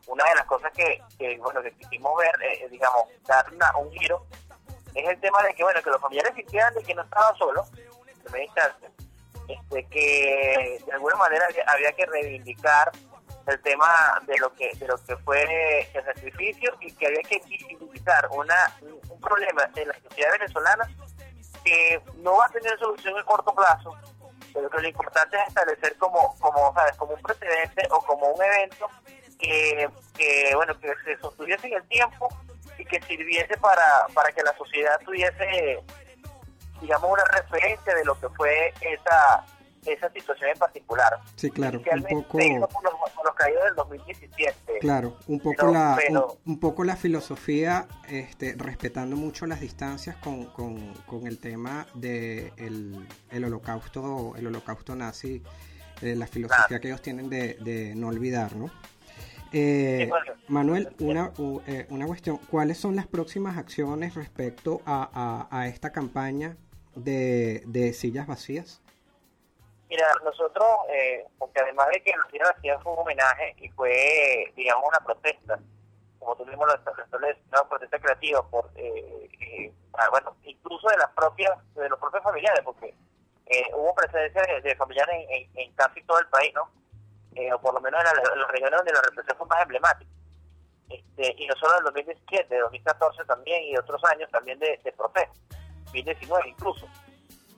una 0.06 0.24
de 0.24 0.34
las 0.34 0.44
cosas 0.46 0.72
que, 0.72 1.00
que, 1.18 1.36
bueno 1.38 1.62
que 1.62 1.72
quisimos 1.72 2.12
ver 2.18 2.34
eh, 2.42 2.68
digamos 2.70 3.04
dar 3.26 3.44
una- 3.52 3.76
un 3.76 3.92
giro 3.92 4.26
es 4.94 5.08
el 5.08 5.20
tema 5.20 5.42
de 5.42 5.54
que 5.54 5.62
bueno 5.62 5.80
que 5.82 5.90
los 5.90 6.00
familiares 6.00 6.34
sintieran 6.34 6.74
de 6.74 6.82
que 6.82 6.94
no 6.94 7.02
estaban 7.02 7.36
solos 7.36 7.68
en 7.76 8.18
primera 8.22 8.44
instancia 8.44 8.90
este, 9.46 9.84
que 9.88 10.80
de 10.86 10.92
alguna 10.92 11.16
manera 11.16 11.46
había 11.66 11.92
que 11.92 12.06
reivindicar 12.06 12.90
el 13.46 13.60
tema 13.60 13.88
de 14.26 14.38
lo 14.38 14.52
que 14.54 14.70
de 14.74 14.86
lo 14.86 14.96
que 15.04 15.16
fue 15.18 15.88
el 15.92 16.04
sacrificio 16.04 16.74
y 16.80 16.92
que 16.92 17.06
había 17.06 17.22
que 17.22 17.40
visibilizar 17.46 18.28
una 18.30 18.54
un, 18.80 19.20
problema 19.20 19.68
en 19.74 19.88
la 19.88 19.94
sociedad 20.00 20.32
venezolana 20.32 20.88
que 21.64 22.00
no 22.16 22.36
va 22.36 22.46
a 22.46 22.48
tener 22.50 22.78
solución 22.78 23.16
en 23.16 23.24
corto 23.24 23.54
plazo 23.54 23.96
pero 24.52 24.70
que 24.70 24.82
lo 24.82 24.88
importante 24.88 25.36
es 25.36 25.48
establecer 25.48 25.96
como 25.96 26.34
como 26.38 26.72
sabes 26.74 26.96
como 26.96 27.14
un 27.14 27.22
precedente 27.22 27.86
o 27.90 27.98
como 28.00 28.28
un 28.28 28.42
evento 28.42 28.88
que, 29.38 29.88
que 30.16 30.54
bueno 30.54 30.78
que 30.78 30.92
se 31.04 31.18
sostuviese 31.18 31.66
en 31.68 31.74
el 31.74 31.88
tiempo 31.88 32.28
y 32.78 32.84
que 32.84 33.00
sirviese 33.02 33.56
para 33.58 34.06
para 34.14 34.32
que 34.32 34.42
la 34.42 34.56
sociedad 34.56 34.98
tuviese 35.04 35.82
digamos 36.80 37.10
una 37.10 37.24
referencia 37.24 37.94
de 37.94 38.04
lo 38.04 38.18
que 38.20 38.28
fue 38.30 38.72
esa 38.80 39.44
esa 39.86 40.10
situación 40.10 40.50
en 40.50 40.58
particular 40.58 41.12
Sí, 41.36 41.50
claro, 41.50 41.78
un 42.10 42.22
poco... 42.22 42.38
se 42.38 42.46
hizo 42.48 42.68
por 42.68 42.82
los, 42.84 42.92
por 43.14 43.24
los 43.26 43.34
caídos 43.34 43.64
del 43.64 43.74
2017 43.74 44.78
Claro, 44.80 45.16
un 45.26 45.38
poco 45.40 45.56
Pero- 45.58 45.72
la 45.72 45.96
pero- 45.96 46.38
un, 46.44 46.52
un 46.52 46.60
poco 46.60 46.84
la 46.84 46.96
filosofía, 46.96 47.86
este, 48.08 48.54
respetando 48.56 49.16
mucho 49.16 49.46
las 49.46 49.60
distancias 49.60 50.16
con, 50.16 50.46
con, 50.46 50.92
con 51.06 51.26
el 51.26 51.38
tema 51.38 51.86
de 51.94 52.52
el, 52.56 53.06
el 53.30 53.44
holocausto, 53.44 54.34
el 54.36 54.46
holocausto 54.46 54.94
nazi, 54.94 55.42
eh, 56.02 56.14
la 56.16 56.26
filosofía 56.26 56.66
Claro. 56.66 56.80
que 56.82 56.88
ellos 56.88 57.02
tienen 57.02 57.28
de, 57.30 57.54
de 57.60 57.94
no 57.94 58.08
olvidar, 58.08 58.54
¿no? 58.56 58.70
Eh. 59.52 60.10
Manuel, 60.48 60.88
una, 60.98 61.30
eh, 61.68 61.86
una 61.90 62.06
cuestión, 62.06 62.38
¿cuáles 62.50 62.76
son 62.78 62.96
las 62.96 63.06
próximas 63.06 63.56
acciones 63.56 64.14
respecto 64.16 64.82
a, 64.84 65.48
a, 65.50 65.60
a 65.60 65.68
esta 65.68 65.92
campaña 65.92 66.56
de, 66.96 67.62
de 67.66 67.92
sillas 67.92 68.26
vacías? 68.26 68.80
Mira, 69.88 70.06
nosotros, 70.24 70.66
eh, 70.90 71.26
porque 71.38 71.60
además 71.60 71.88
de 71.88 72.02
que 72.02 72.10
la 72.16 72.26
Silla 72.30 72.52
Vacía 72.52 72.78
fue 72.80 72.92
un 72.92 72.98
homenaje 73.00 73.54
y 73.58 73.68
fue, 73.70 74.52
digamos, 74.56 74.84
una 74.88 75.00
protesta, 75.00 75.58
como 76.18 76.32
estableces, 76.34 77.42
una 77.52 77.68
protesta 77.68 77.98
creativa, 77.98 78.42
por, 78.48 78.70
eh, 78.76 79.28
eh, 79.40 79.72
ah, 79.92 80.08
bueno, 80.10 80.36
incluso 80.44 80.88
de 80.88 80.96
las 80.96 81.10
propias, 81.10 81.52
de 81.74 81.88
los 81.88 81.98
propios 81.98 82.22
familiares, 82.22 82.60
porque 82.64 82.94
eh, 83.46 83.64
hubo 83.74 83.94
presencia 83.94 84.42
de, 84.62 84.74
familiares 84.76 85.26
en, 85.54 85.72
casi 85.74 86.02
todo 86.04 86.18
el 86.18 86.26
país, 86.28 86.52
¿no? 86.54 86.70
Eh, 87.34 87.52
o 87.52 87.60
por 87.60 87.74
lo 87.74 87.80
menos 87.80 88.00
en, 88.00 88.06
la- 88.06 88.36
las 88.36 88.48
regiones 88.50 88.78
donde 88.78 88.92
la 88.92 89.02
represión 89.02 89.36
fue 89.36 89.46
más 89.48 89.62
emblemática. 89.62 90.10
Este, 90.88 91.34
y 91.38 91.46
no 91.46 91.54
solo 91.56 91.74
del 91.74 91.84
2017, 91.84 92.58
2014 92.58 93.24
también, 93.26 93.62
y 93.64 93.76
otros 93.76 94.02
años 94.04 94.30
también 94.30 94.58
de, 94.58 94.80
de 94.82 94.92
protesta, 94.92 95.34
2019 95.86 96.48
incluso. 96.48 96.86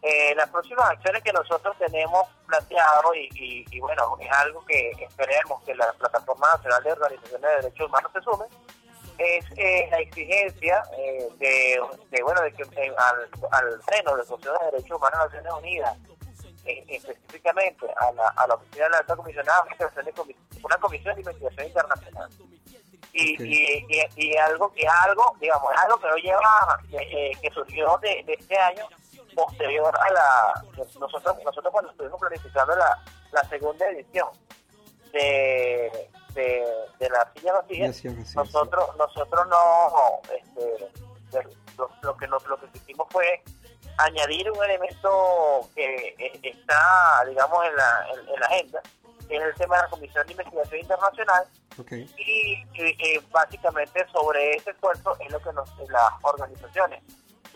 Eh, 0.03 0.35
las 0.37 0.49
próximas 0.51 0.91
acciones 0.91 1.23
que 1.23 1.33
nosotros 1.33 1.77
tenemos 1.79 2.29
planteado 2.47 3.15
y, 3.15 3.29
y- 3.35 3.65
y 3.71 3.81
bueno, 3.81 4.17
es 4.21 4.31
algo 4.31 4.65
que 4.67 4.91
esperemos 5.01 5.63
que 5.65 5.75
la 5.75 5.93
Plataforma 5.95 6.49
Nacional 6.55 6.83
de 6.85 6.93
Organizaciones 6.93 7.41
de 7.51 7.57
Derechos 7.63 7.89
Humanos 7.89 8.13
se 8.13 8.21
sume, 8.23 8.45
es 9.19 9.45
eh, 9.57 9.89
la 9.91 9.99
exigencia 9.99 10.83
eh, 10.99 11.29
de, 11.39 11.81
de, 12.11 12.23
bueno, 12.23 12.41
de 12.43 12.53
que 12.53 12.63
eh, 12.63 12.93
al, 12.99 13.29
al 13.51 13.83
seno 13.85 14.17
del 14.17 14.27
Consejo 14.27 14.59
de 14.59 14.65
Derechos 14.73 14.97
Humanos 14.99 15.19
de 15.33 15.39
Naciones 15.39 15.53
Unidas, 15.63 15.97
eh, 16.67 16.85
específicamente 16.89 17.87
a 17.97 18.13
la, 18.13 18.29
a 18.37 18.47
la 18.47 18.55
Oficina 18.55 18.85
de 18.85 18.91
la 18.91 18.99
Alta 18.99 19.17
Comisionada, 19.17 19.65
una 20.63 20.77
comisión 20.79 21.15
de 21.15 21.21
investigación 21.23 21.67
internacional. 21.67 22.31
Y, 23.13 23.43
y, 23.43 23.87
y, 23.89 24.05
y 24.17 24.37
algo 24.37 24.71
que 24.75 24.83
es 24.83 24.93
algo, 24.93 25.35
digamos, 25.41 25.73
es 25.73 25.79
algo 25.81 25.99
que 25.99 26.07
no 26.09 26.17
lleva, 26.17 26.79
eh, 26.93 27.33
que 27.41 27.51
surgió 27.51 27.97
de, 28.03 28.23
de 28.25 28.35
este 28.35 28.59
año 28.59 28.87
posterior 29.37 29.94
a 29.96 30.11
la, 30.11 30.64
nosotros, 30.77 31.37
nosotros 31.44 31.72
cuando 31.72 31.90
estuvimos 31.90 32.18
planificando 32.18 32.75
la, 32.75 32.99
la 33.33 33.44
segunda 33.44 33.88
edición 33.90 34.29
de, 35.12 36.11
de, 36.35 36.66
de 36.99 37.11
la 37.11 37.31
silla 37.35 37.53
vacía, 37.53 37.92
sí, 37.92 38.09
nosotros, 38.35 38.96
nosotros 38.96 39.46
no, 39.49 40.20
este, 40.35 40.88
lo, 41.77 41.90
lo 42.03 42.16
que 42.16 42.27
nos, 42.27 42.44
lo 42.46 42.59
que 42.59 42.66
hicimos 42.75 43.07
fue 43.11 43.42
añadir 43.99 44.51
un 44.51 44.64
elemento 44.64 45.68
que 45.75 46.14
eh, 46.18 46.40
está, 46.42 47.25
digamos, 47.29 47.64
en 47.66 47.77
la, 47.77 48.07
en, 48.12 48.29
en 48.29 48.40
la 48.40 48.46
agenda, 48.46 48.83
que 49.29 49.37
es 49.37 49.42
el 49.42 49.55
tema 49.55 49.77
de 49.77 49.83
la 49.83 49.88
Comisión 49.88 50.27
de 50.27 50.33
Investigación 50.33 50.81
Internacional, 50.81 51.44
Ok, 51.79 51.92
y 51.92 52.55
eh, 52.75 52.96
eh, 52.99 53.20
básicamente 53.31 54.07
sobre 54.11 54.53
ese 54.53 54.70
esfuerzo 54.70 55.14
es 55.20 55.31
lo 55.31 55.38
que 55.40 55.53
nos, 55.53 55.68
las 55.90 56.12
organizaciones, 56.22 57.03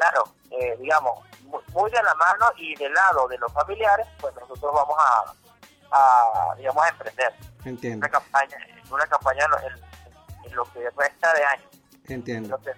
claro, 0.00 0.24
eh, 0.50 0.76
digamos, 0.80 1.12
mu- 1.44 1.60
muy 1.74 1.90
de 1.90 2.02
la 2.02 2.14
mano 2.14 2.46
y 2.56 2.74
del 2.76 2.92
lado 2.92 3.28
de 3.28 3.36
los 3.38 3.52
familiares, 3.52 4.06
pues 4.20 4.34
nosotros 4.34 4.72
vamos 4.74 4.96
a, 4.98 5.34
a 5.92 6.54
digamos, 6.56 6.82
a 6.84 6.88
emprender 6.88 7.34
entiendo, 7.64 8.06
una 8.06 8.08
campaña, 8.08 8.56
una 8.90 9.06
campaña 9.06 9.44
en, 9.44 9.50
lo- 9.50 9.58
en- 9.58 10.46
en 10.50 10.56
lo 10.56 10.64
que 10.72 10.90
resta 10.96 11.34
de 11.34 11.44
año. 11.44 11.64
entiendo. 12.08 12.56
Entonces, 12.56 12.76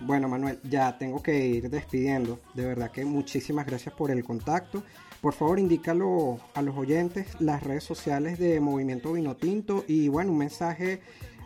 Bueno, 0.00 0.28
Manuel, 0.28 0.60
ya 0.62 0.96
tengo 0.96 1.20
que 1.22 1.34
ir 1.34 1.70
despidiendo. 1.70 2.38
De 2.54 2.64
verdad 2.66 2.90
que 2.92 3.04
muchísimas 3.04 3.66
gracias 3.66 3.92
por 3.94 4.10
el 4.12 4.22
contacto. 4.24 4.82
Por 5.20 5.32
favor, 5.34 5.58
indícalo 5.58 6.38
a 6.54 6.62
los 6.62 6.76
oyentes 6.76 7.40
las 7.40 7.62
redes 7.64 7.82
sociales 7.84 8.38
de 8.38 8.60
Movimiento 8.60 9.12
Vino 9.14 9.34
Tinto 9.36 9.84
y 9.88 10.08
bueno, 10.08 10.30
un 10.30 10.38
mensaje 10.38 11.02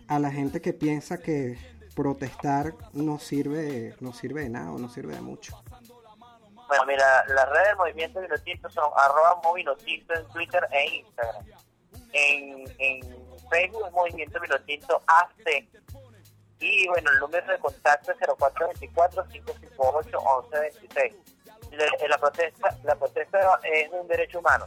a 0.08 0.18
la 0.18 0.30
gente 0.30 0.60
que 0.60 0.74
piensa 0.74 1.16
que 1.18 1.56
protestar 1.94 2.74
no 2.92 3.18
sirve, 3.18 3.96
no 4.00 4.12
sirve 4.12 4.42
de 4.42 4.50
nada 4.50 4.72
o 4.72 4.78
no 4.78 4.88
sirve 4.88 5.14
de 5.14 5.20
mucho. 5.20 5.60
Bueno, 6.68 6.86
mira, 6.86 7.24
las 7.28 7.48
redes 7.50 7.68
del 7.68 7.76
movimiento 7.76 8.20
Vinotinto 8.20 8.68
son 8.70 8.90
arroba 8.96 9.40
Movinotinto 9.44 10.14
en 10.14 10.26
Twitter 10.28 10.66
e 10.70 10.96
Instagram. 10.96 11.44
En, 12.12 12.64
en 12.78 13.02
Facebook 13.50 13.92
Movimiento 13.92 14.40
Vinotinto 14.40 15.02
AC. 15.06 15.68
Y 16.60 16.88
bueno, 16.88 17.10
el 17.10 17.18
número 17.18 17.52
de 17.52 17.58
contacto 17.58 18.12
es 18.12 18.18
0424-558-1126. 18.20 21.14
La, 21.72 21.84
eh, 21.84 22.08
la 22.08 22.16
protesta, 22.18 22.74
la 22.84 22.94
protesta 22.94 23.60
es 23.64 23.90
un 23.90 24.08
derecho 24.08 24.38
humano. 24.38 24.64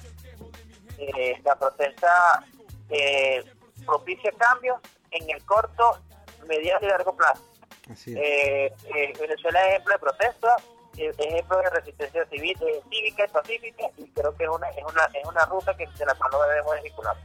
Eh, 0.97 1.41
la 1.43 1.55
protesta 1.55 2.45
eh, 2.89 3.43
propicia 3.85 4.31
cambios 4.38 4.79
en 5.11 5.29
el 5.29 5.43
corto, 5.45 5.99
mediano 6.45 6.86
y 6.86 6.89
largo 6.89 7.15
plazo. 7.15 7.43
Así 7.91 8.12
es. 8.12 8.17
Eh, 8.17 8.65
eh, 8.95 9.13
Venezuela 9.19 9.62
es 9.62 9.69
ejemplo 9.69 9.93
de 9.93 9.99
protesta, 9.99 10.55
eh, 10.97 11.12
ejemplo 11.17 11.58
de 11.58 11.69
resistencia 11.69 12.25
civil, 12.27 12.58
eh, 12.62 12.81
cívica 12.89 13.25
y 13.25 13.27
pacífica, 13.29 13.84
y 13.97 14.08
creo 14.10 14.36
que 14.36 14.43
es 14.43 14.49
una, 14.49 14.69
es 14.69 14.84
una, 14.84 15.03
es 15.13 15.25
una 15.27 15.45
ruta 15.45 15.75
que, 15.75 15.88
de 15.88 16.05
la 16.05 16.15
cual 16.15 16.31
no 16.31 16.41
debemos 16.43 16.73
desvincular. 16.75 17.17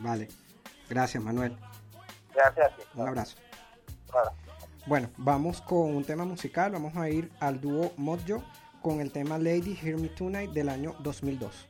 Vale. 0.00 0.28
Gracias, 0.88 1.22
Manuel. 1.22 1.56
Gracias 2.34 2.72
a 2.72 2.76
ti. 2.76 2.82
Un 2.94 3.08
abrazo. 3.08 3.36
Bueno. 4.12 4.32
Bueno, 4.84 5.10
vamos 5.16 5.60
con 5.62 5.94
un 5.94 6.04
tema 6.04 6.24
musical. 6.24 6.72
Vamos 6.72 6.96
a 6.96 7.08
ir 7.08 7.30
al 7.38 7.60
dúo 7.60 7.92
Mojo 7.96 8.42
con 8.82 9.00
el 9.00 9.12
tema 9.12 9.38
Lady 9.38 9.78
Hear 9.80 9.96
Me 9.96 10.08
Tonight 10.08 10.50
del 10.50 10.68
año 10.68 10.96
2002. 10.98 11.68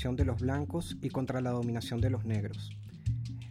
De 0.00 0.24
los 0.24 0.40
blancos 0.40 0.96
y 1.02 1.10
contra 1.10 1.42
la 1.42 1.50
dominación 1.50 2.00
de 2.00 2.08
los 2.08 2.24
negros. 2.24 2.70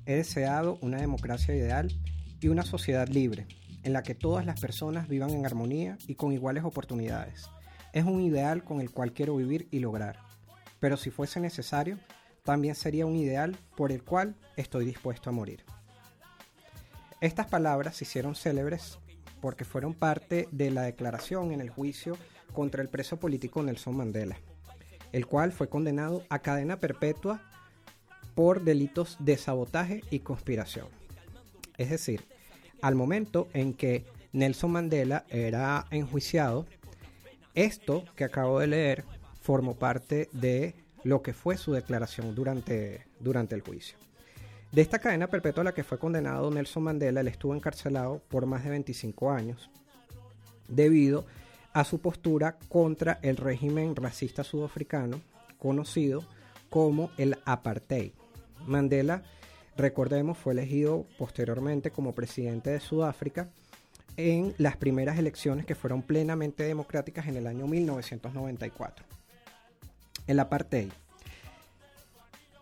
He 0.08 0.16
deseado 0.16 0.80
una 0.82 0.98
democracia 0.98 1.56
ideal 1.56 1.94
y 2.42 2.48
una 2.48 2.64
sociedad 2.64 3.08
libre, 3.08 3.48
en 3.84 3.94
la 3.94 4.02
que 4.02 4.16
todas 4.16 4.48
las 4.48 4.60
personas 4.60 5.08
vivan 5.08 5.30
en 5.30 5.46
armonía 5.46 6.00
y 6.08 6.16
con 6.16 6.34
iguales 6.34 6.64
oportunidades. 6.64 7.50
Es 7.94 8.04
un 8.06 8.22
ideal 8.22 8.64
con 8.64 8.82
el 8.82 8.90
cual 8.90 9.14
quiero 9.14 9.36
vivir 9.36 9.68
y 9.70 9.80
lograr. 9.80 10.18
Pero 10.80 10.98
si 10.98 11.12
fuese 11.12 11.40
necesario, 11.40 12.00
también 12.44 12.74
sería 12.74 13.06
un 13.06 13.16
ideal 13.16 13.56
por 13.78 13.92
el 13.92 14.04
cual 14.04 14.36
estoy 14.58 14.86
dispuesto 14.86 15.30
a 15.30 15.34
morir. 15.34 15.64
Estas 17.22 17.46
palabras 17.46 17.98
se 17.98 18.06
hicieron 18.06 18.34
célebres 18.34 18.98
porque 19.40 19.66
fueron 19.66 19.94
parte 19.94 20.48
de 20.52 20.72
la 20.72 20.82
declaración 20.82 21.52
en 21.52 21.62
el 21.62 21.70
juicio 21.70 22.18
contra 22.54 22.82
el 22.82 22.90
preso 22.90 23.18
político 23.18 23.62
Nelson 23.62 23.96
Mandela, 23.96 24.40
el 25.12 25.26
cual 25.26 25.52
fue 25.52 25.70
condenado 25.70 26.24
a 26.30 26.40
cadena 26.40 26.78
perpetua 26.78 27.42
por 28.36 28.64
delitos 28.64 29.18
de 29.20 29.38
sabotaje 29.38 30.04
y 30.10 30.20
conspiración. 30.20 30.88
Es 31.78 31.90
decir, 31.90 32.24
al 32.82 32.96
momento 32.96 33.48
en 33.54 33.74
que 33.74 34.06
Nelson 34.32 34.72
Mandela 34.72 35.26
era 35.30 35.86
enjuiciado, 35.92 36.66
esto 37.56 38.06
que 38.16 38.24
acabo 38.24 38.60
de 38.60 38.68
leer 38.68 39.04
formó 39.42 39.76
parte 39.76 40.30
de 40.32 40.76
lo 41.04 41.22
que 41.22 41.34
fue 41.34 41.58
su 41.58 41.74
declaración 41.74 42.36
durante, 42.36 43.06
durante 43.20 43.56
el 43.56 43.62
juicio. 43.62 43.98
De 44.72 44.82
esta 44.82 45.00
cadena 45.00 45.28
perpetua 45.28 45.62
a 45.62 45.66
la 45.66 45.74
que 45.74 45.84
fue 45.84 45.98
condenado 45.98 46.52
Nelson 46.52 46.84
Mandela, 46.84 47.22
él 47.22 47.28
estuvo 47.28 47.56
encarcelado 47.56 48.22
por 48.30 48.46
más 48.46 48.64
de 48.64 48.70
25 48.70 49.32
años 49.32 49.70
debido 50.68 51.22
a 51.22 51.49
su 51.84 52.00
postura 52.00 52.58
contra 52.68 53.20
el 53.22 53.38
régimen 53.38 53.96
racista 53.96 54.44
sudafricano 54.44 55.22
conocido 55.58 56.24
como 56.70 57.12
el 57.18 57.38
apartheid. 57.46 58.12
Mandela, 58.66 59.24
recordemos, 59.78 60.38
fue 60.38 60.54
elegido 60.54 61.06
posteriormente 61.18 61.92
como 61.92 62.14
presidente 62.14 62.72
de 62.72 62.80
Sudáfrica 62.80 63.50
en 64.18 64.54
las 64.58 64.78
primeras 64.78 65.18
elecciones 65.18 65.66
que 65.66 65.76
fueron 65.76 66.02
plenamente 66.02 66.64
democráticas 66.64 67.28
en 67.28 67.38
el 67.38 67.48
año 67.48 67.68
1994. 67.68 69.06
El 70.28 70.40
apartheid. 70.40 70.90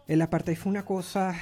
El 0.08 0.22
apartheid 0.22 0.58
fue 0.58 0.70
una 0.70 0.86
cosa 0.86 1.36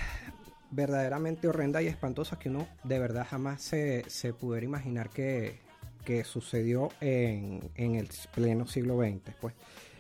verdaderamente 0.72 1.48
horrenda 1.48 1.82
y 1.82 1.88
espantosa 1.88 2.40
que 2.40 2.50
uno 2.50 2.68
de 2.84 3.00
verdad 3.00 3.28
jamás 3.30 3.62
se, 3.62 4.04
se 4.08 4.34
pudiera 4.34 4.66
imaginar 4.66 5.10
que, 5.10 5.60
que 6.06 6.24
sucedió 6.24 6.90
en, 7.02 7.72
en, 7.76 7.96
el 7.96 8.08
pleno 8.34 8.66
siglo 8.68 8.98
XX. 8.98 9.36
Pues 9.42 9.54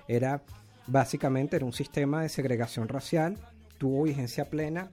era 0.07 0.41
básicamente 0.87 1.55
era 1.55 1.65
un 1.65 1.73
sistema 1.73 2.21
de 2.21 2.29
segregación 2.29 2.87
racial, 2.87 3.37
tuvo 3.77 4.03
vigencia 4.03 4.49
plena 4.49 4.91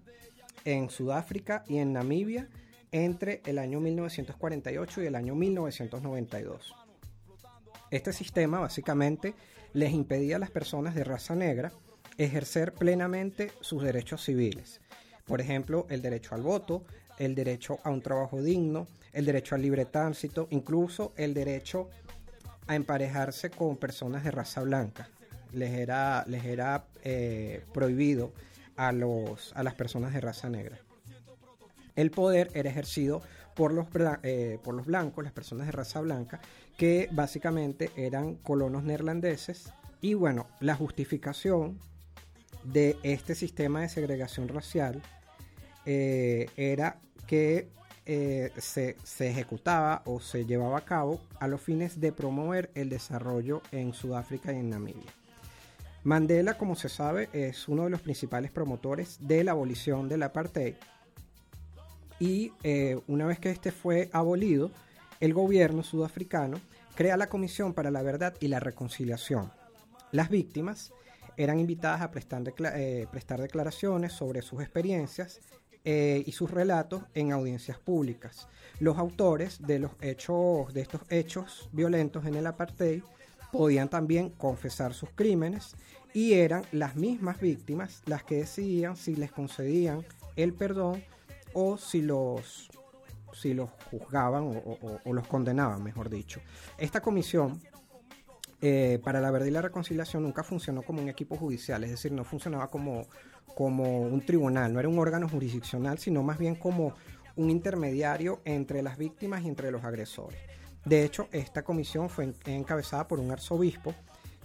en 0.65 0.91
Sudáfrica 0.91 1.65
y 1.69 1.79
en 1.79 1.93
Namibia 1.93 2.49
entre 2.93 3.41
el 3.47 3.59
año 3.59 3.81
1948 3.81 5.03
y 5.03 5.07
el 5.07 5.15
año 5.15 5.35
1992. 5.35 6.75
Este 7.91 8.13
sistema 8.13 8.61
básicamente 8.61 9.35
les 9.73 9.93
impedía 9.93 10.37
a 10.37 10.39
las 10.39 10.51
personas 10.51 10.95
de 10.95 11.05
raza 11.05 11.35
negra 11.35 11.73
ejercer 12.19 12.75
plenamente 12.75 13.51
sus 13.61 13.83
derechos 13.83 14.25
civiles. 14.25 14.81
Por 15.27 15.41
ejemplo, 15.41 15.87
el 15.89 16.03
derecho 16.03 16.35
al 16.35 16.43
voto, 16.43 16.85
el 17.19 17.35
derecho 17.35 17.79
a 17.85 17.91
un 17.91 18.03
trabajo 18.03 18.43
digno, 18.43 18.87
el 19.13 19.25
derecho 19.25 19.55
al 19.55 19.63
libre 19.63 19.85
tránsito, 19.85 20.49
incluso 20.51 21.13
el 21.17 21.35
derecho 21.35 21.91
a 22.67 22.75
emparejarse 22.75 23.51
con 23.51 23.77
personas 23.77 24.25
de 24.25 24.31
raza 24.31 24.63
blanca. 24.63 25.09
Les 25.53 25.73
era, 25.73 26.25
les 26.27 26.45
era 26.45 26.87
eh, 27.05 27.65
prohibido 27.75 28.33
a, 28.77 28.93
los, 28.93 29.53
a 29.55 29.63
las 29.63 29.75
personas 29.75 30.15
de 30.15 30.21
raza 30.21 30.49
negra. 30.49 30.79
El 31.95 32.11
poder 32.11 32.51
era 32.55 32.71
ejercido 32.71 33.23
por 33.55 33.73
los, 33.73 33.87
eh, 34.23 34.59
por 34.63 34.75
los 34.75 34.87
blancos, 34.87 35.25
las 35.25 35.33
personas 35.33 35.67
de 35.67 35.73
raza 35.73 36.01
blanca, 36.01 36.41
que 36.79 37.09
básicamente 37.13 37.91
eran 37.97 38.37
colonos 38.37 38.83
neerlandeses. 38.83 39.73
Y 40.01 40.15
bueno, 40.15 40.47
la 40.61 40.75
justificación 40.75 41.79
de 42.65 42.97
este 43.03 43.35
sistema 43.35 43.83
de 43.83 43.89
segregación 43.89 44.49
racial 44.49 45.03
eh, 45.85 46.47
era 46.57 46.99
que 47.27 47.69
eh, 48.07 48.51
se, 48.59 48.97
se, 49.05 49.31
ejecutaba 49.31 50.03
o 50.05 50.21
se 50.21 50.45
llevaba 50.45 50.79
a 50.79 50.85
cabo 50.85 51.21
a 51.41 51.49
los 51.49 51.61
fines 51.61 52.01
de 52.01 52.13
promover 52.13 52.71
el 52.75 52.89
desarrollo 52.89 53.63
en 53.71 53.95
Sudáfrica 53.95 54.53
y 54.53 54.57
en 54.57 54.71
Namibia. 54.71 55.13
Mandela, 56.05 56.59
como 56.59 56.75
se 56.75 56.89
sabe, 56.89 57.29
es 57.33 57.69
uno 57.69 57.85
de 57.85 57.91
los 57.91 58.01
principales 58.01 58.51
promotores 58.51 59.19
de 59.21 59.45
la 59.45 59.53
abolición 59.53 60.09
del 60.09 60.25
apartheid 60.25 60.75
y 62.23 62.53
eh, 62.63 63.01
una 63.09 63.27
vez 63.27 63.41
que 63.41 63.51
este 63.51 63.73
fue 63.73 64.09
abolido, 64.13 64.71
el 65.19 65.35
gobierno 65.35 65.83
sudafricano 65.83 66.61
crea 66.95 67.17
la 67.17 67.29
Comisión 67.29 67.75
para 67.75 67.91
la 67.91 68.01
Verdad 68.03 68.35
y 68.39 68.47
la 68.47 68.61
Reconciliación. 68.61 69.51
Las 70.13 70.29
víctimas 70.29 70.93
eran 71.37 71.59
invitadas 71.59 72.01
a 72.01 72.13
prestar, 72.13 72.45
eh, 72.77 73.09
prestar 73.11 73.41
declaraciones 73.41 74.13
sobre 74.13 74.41
sus 74.43 74.61
experiencias 74.61 75.41
eh, 75.85 76.23
y 76.27 76.33
sus 76.33 76.51
relatos 76.51 77.03
en 77.15 77.33
audiencias 77.33 77.79
públicas. 77.79 78.49
Los 78.79 78.99
autores 78.99 79.61
de 79.63 79.79
los 79.81 79.93
hechos, 80.01 80.73
de 80.73 80.83
estos 80.83 81.01
hechos 81.11 81.69
violentos 81.73 82.25
en 82.25 82.35
el 82.35 82.47
apartheid, 82.47 83.03
podían 83.51 83.89
también 83.89 84.31
confesar 84.31 84.95
sus 84.95 85.11
crímenes 85.11 85.77
y 86.15 86.35
eran 86.35 86.65
las 86.73 86.97
mismas 86.97 87.41
víctimas 87.41 88.03
las 88.07 88.23
que 88.25 88.37
decidían 88.37 88.97
si 88.97 89.17
les 89.17 89.33
concedían 89.33 90.05
el 90.37 90.55
perdón 90.55 91.05
o 91.53 91.77
si 91.77 92.01
los, 92.01 92.71
si 93.33 93.55
los 93.55 93.71
juzgaban 93.91 94.63
o, 95.05 95.13
los 95.13 95.27
condenaban, 95.27 95.83
mejor 95.83 96.09
dicho. 96.09 96.41
Esta 96.79 97.01
comisión 97.01 97.61
eh, 98.61 99.01
para 99.03 99.21
la 99.21 99.31
verdad 99.31 99.47
y 99.47 99.51
la 99.51 99.63
reconciliación 99.63 100.23
nunca 100.23 100.43
funcionó 100.43 100.83
como 100.83 101.03
un 101.03 101.09
equipo 101.09 101.37
judicial, 101.37 101.83
es 101.85 101.91
decir, 101.91 102.13
no 102.13 102.25
funcionaba 102.25 102.71
como, 102.71 103.07
como 103.55 104.01
un 104.01 104.25
tribunal, 104.25 104.73
no 104.73 104.81
era 104.81 104.89
un 104.89 104.99
órgano 104.99 105.29
jurisdiccional, 105.29 105.99
sino 105.99 106.23
más 106.23 106.39
bien 106.39 106.55
como 106.55 106.95
un 107.37 107.51
intermediario 107.51 108.41
entre 108.45 108.83
las 108.83 108.99
víctimas 108.99 109.43
y 109.43 109.49
entre 109.49 109.71
los 109.71 109.85
agresores. 109.85 110.39
De 110.85 111.05
hecho, 111.05 111.29
esta 111.33 111.63
comisión 111.63 112.11
fue 112.11 112.35
encabezada 112.47 113.07
por 113.07 113.21
un 113.21 113.31
arzobispo, 113.31 113.95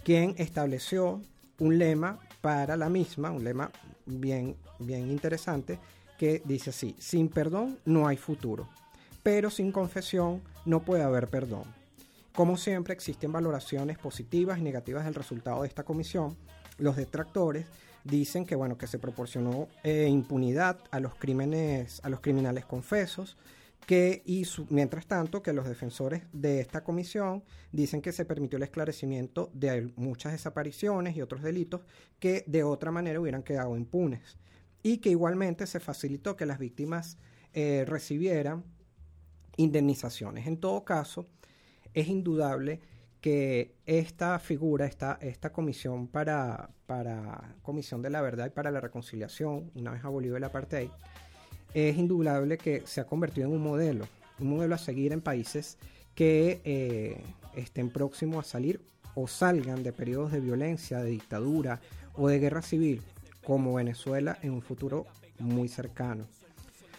quien 0.04 0.36
estableció 0.38 1.22
un 1.60 1.78
lema 1.78 2.20
para 2.42 2.78
la 2.78 2.90
misma, 2.90 3.32
un 3.32 3.44
lema 3.44 3.72
bien, 4.06 4.56
bien 4.80 5.10
interesante, 5.10 5.80
que 6.18 6.42
dice 6.46 6.70
así, 6.72 6.96
sin 7.00 7.30
perdón 7.30 7.80
no 7.86 8.08
hay 8.08 8.18
futuro, 8.18 8.68
pero 9.24 9.50
sin 9.50 9.72
confesión 9.72 10.42
no 10.66 10.82
puede 10.82 11.04
haber 11.04 11.28
perdón. 11.28 11.64
Como 12.34 12.56
siempre, 12.56 12.94
existen 12.94 13.32
valoraciones 13.32 13.98
positivas 13.98 14.60
y 14.60 14.62
negativas 14.62 15.06
del 15.06 15.16
resultado 15.16 15.64
de 15.64 15.68
esta 15.68 15.84
comisión. 15.84 16.38
Los 16.78 16.96
detractores 16.96 17.66
dicen 18.10 18.46
que 18.46 18.56
bueno 18.56 18.78
que 18.78 18.88
se 18.88 19.00
proporcionó 19.00 19.68
eh, 19.84 20.08
impunidad 20.10 20.80
a 20.92 21.00
los 21.00 21.16
crímenes 21.16 22.00
a 22.04 22.10
los 22.10 22.22
criminales 22.22 22.66
confesos 22.66 23.38
que 23.86 24.22
y 24.26 24.46
mientras 24.70 25.08
tanto 25.08 25.42
que 25.42 25.54
los 25.54 25.68
defensores 25.68 26.24
de 26.34 26.60
esta 26.60 26.84
comisión 26.84 27.44
dicen 27.72 28.02
que 28.02 28.12
se 28.12 28.26
permitió 28.26 28.58
el 28.58 28.64
esclarecimiento 28.64 29.50
de 29.54 29.94
muchas 29.96 30.34
desapariciones 30.34 31.16
y 31.16 31.22
otros 31.22 31.42
delitos 31.42 31.82
que 32.20 32.44
de 32.48 32.64
otra 32.64 32.92
manera 32.92 33.20
hubieran 33.20 33.44
quedado 33.44 33.78
impunes 33.78 34.38
y 34.84 34.98
que 34.98 35.10
igualmente 35.10 35.68
se 35.68 35.80
facilitó 35.80 36.36
que 36.36 36.46
las 36.46 36.60
víctimas 36.60 37.18
eh, 37.54 37.86
recibieran 37.88 38.64
indemnizaciones. 39.58 40.48
En 40.48 40.58
todo 40.58 40.84
caso, 40.86 41.28
es 41.94 42.08
indudable 42.08 42.80
que 43.28 43.74
esta 43.86 44.40
figura, 44.40 44.86
esta, 44.86 45.52
comisión 45.52 46.08
para, 46.08 46.70
para 46.86 47.56
Comisión 47.62 48.02
de 48.02 48.10
la 48.10 48.22
Verdad 48.22 48.46
y 48.46 48.52
para 48.52 48.72
la 48.72 48.80
Reconciliación, 48.80 49.70
una 49.76 49.92
vez 49.92 50.06
abolido 50.06 50.38
el 50.38 50.46
apartheid, 50.46 50.88
es 51.74 51.98
indudable 51.98 52.58
que 52.58 52.84
se 52.86 53.02
ha 53.02 53.06
convertido 53.06 53.48
en 53.48 53.54
un 53.54 53.62
modelo, 53.62 54.08
un 54.40 54.52
modelo 54.52 54.76
a 54.76 54.78
seguir 54.78 55.12
en 55.12 55.20
países 55.20 55.78
que 56.16 56.62
eh, 56.64 57.22
estén 57.54 57.90
próximos 57.90 58.46
a 58.46 58.50
salir 58.50 58.80
o 59.14 59.28
salgan 59.28 59.84
de 59.84 59.92
periodos 59.92 60.32
de 60.32 60.40
violencia, 60.40 61.00
de 61.00 61.10
dictadura 61.10 61.82
o 62.14 62.30
de 62.30 62.40
guerra 62.40 62.62
civil, 62.62 63.02
como 63.44 63.74
Venezuela 63.74 64.38
en 64.42 64.54
un 64.54 64.62
futuro 64.62 65.06
muy 65.38 65.68
cercano. 65.68 66.28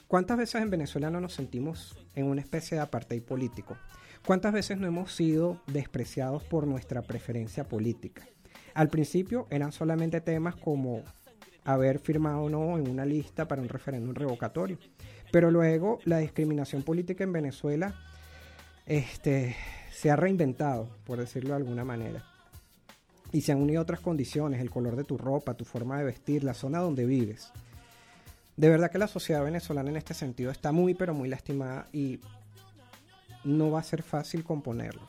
¿Cuántas 0.08 0.36
veces 0.36 0.60
en 0.60 0.68
Venezuela 0.68 1.08
no 1.08 1.22
nos 1.22 1.32
sentimos 1.32 1.96
en 2.14 2.26
una 2.26 2.42
especie 2.42 2.76
de 2.76 2.82
apartheid 2.82 3.22
político? 3.22 3.78
¿Cuántas 4.28 4.52
veces 4.52 4.76
no 4.76 4.86
hemos 4.86 5.14
sido 5.14 5.58
despreciados 5.68 6.44
por 6.44 6.66
nuestra 6.66 7.00
preferencia 7.00 7.64
política? 7.64 8.28
Al 8.74 8.90
principio 8.90 9.46
eran 9.48 9.72
solamente 9.72 10.20
temas 10.20 10.54
como 10.54 11.02
haber 11.64 11.98
firmado 11.98 12.42
o 12.42 12.50
no 12.50 12.76
en 12.76 12.90
una 12.90 13.06
lista 13.06 13.48
para 13.48 13.62
un 13.62 13.70
referéndum 13.70 14.14
revocatorio. 14.14 14.76
Pero 15.32 15.50
luego 15.50 16.00
la 16.04 16.18
discriminación 16.18 16.82
política 16.82 17.24
en 17.24 17.32
Venezuela 17.32 17.94
este, 18.84 19.56
se 19.90 20.10
ha 20.10 20.16
reinventado, 20.16 20.90
por 21.06 21.18
decirlo 21.18 21.54
de 21.54 21.56
alguna 21.56 21.86
manera. 21.86 22.22
Y 23.32 23.40
se 23.40 23.52
han 23.52 23.62
unido 23.62 23.80
otras 23.80 24.00
condiciones, 24.00 24.60
el 24.60 24.68
color 24.68 24.96
de 24.96 25.04
tu 25.04 25.16
ropa, 25.16 25.54
tu 25.54 25.64
forma 25.64 25.96
de 26.00 26.04
vestir, 26.04 26.44
la 26.44 26.52
zona 26.52 26.80
donde 26.80 27.06
vives. 27.06 27.50
De 28.58 28.68
verdad 28.68 28.90
que 28.90 28.98
la 28.98 29.08
sociedad 29.08 29.42
venezolana 29.42 29.88
en 29.88 29.96
este 29.96 30.12
sentido 30.12 30.50
está 30.50 30.70
muy 30.70 30.92
pero 30.92 31.14
muy 31.14 31.30
lastimada 31.30 31.88
y 31.94 32.20
no 33.44 33.70
va 33.70 33.80
a 33.80 33.84
ser 33.84 34.02
fácil 34.02 34.44
componerlo. 34.44 35.02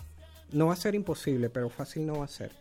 No 0.52 0.68
va 0.68 0.74
a 0.74 0.78
ser 0.78 0.96
imposible, 0.96 1.50
pero 1.50 1.70
fácil 1.70 2.06
no 2.06 2.20
va 2.20 2.26
a 2.26 2.30
ser. 2.30 2.52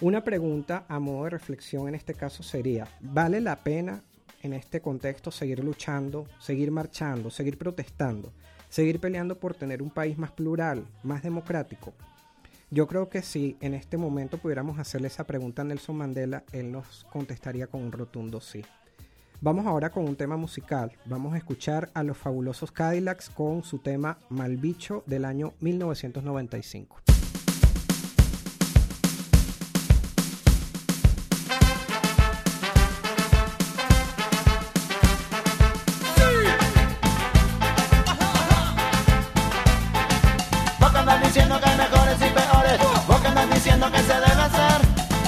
Una 0.00 0.24
pregunta 0.24 0.84
a 0.88 0.98
modo 0.98 1.24
de 1.24 1.30
reflexión 1.30 1.86
en 1.86 1.94
este 1.94 2.14
caso 2.14 2.42
sería, 2.42 2.88
¿vale 3.00 3.40
la 3.40 3.56
pena 3.56 4.02
en 4.42 4.54
este 4.54 4.80
contexto 4.80 5.30
seguir 5.30 5.62
luchando, 5.62 6.26
seguir 6.38 6.70
marchando, 6.70 7.30
seguir 7.30 7.58
protestando, 7.58 8.32
seguir 8.70 8.98
peleando 8.98 9.38
por 9.38 9.54
tener 9.54 9.82
un 9.82 9.90
país 9.90 10.16
más 10.16 10.32
plural, 10.32 10.86
más 11.02 11.22
democrático? 11.22 11.92
Yo 12.70 12.86
creo 12.86 13.08
que 13.08 13.20
si 13.20 13.56
en 13.60 13.74
este 13.74 13.96
momento 13.96 14.38
pudiéramos 14.38 14.78
hacerle 14.78 15.08
esa 15.08 15.26
pregunta 15.26 15.62
a 15.62 15.64
Nelson 15.64 15.96
Mandela, 15.96 16.44
él 16.52 16.72
nos 16.72 17.04
contestaría 17.12 17.66
con 17.66 17.82
un 17.82 17.92
rotundo 17.92 18.40
sí. 18.40 18.64
Vamos 19.42 19.64
ahora 19.64 19.88
con 19.88 20.04
un 20.06 20.16
tema 20.16 20.36
musical. 20.36 20.92
Vamos 21.06 21.32
a 21.32 21.38
escuchar 21.38 21.88
a 21.94 22.02
los 22.02 22.18
fabulosos 22.18 22.72
Cadillacs 22.72 23.30
con 23.30 23.64
su 23.64 23.78
tema 23.78 24.18
Malbicho 24.28 25.02
del 25.06 25.24
año 25.24 25.54
1995. 25.60 27.00
Vos 40.78 40.92
que 40.92 40.98
andas 40.98 41.22
diciendo 41.24 41.58
que 41.58 41.70
hay 41.70 41.78
mejores 41.78 42.16
y 42.16 42.30
peores. 42.30 42.78
Vos 43.08 43.20
que 43.22 43.26
andas 43.26 43.54
diciendo 43.54 43.90
que 43.90 43.98
se 44.00 44.12
debe 44.12 44.42
hacer. 44.42 44.82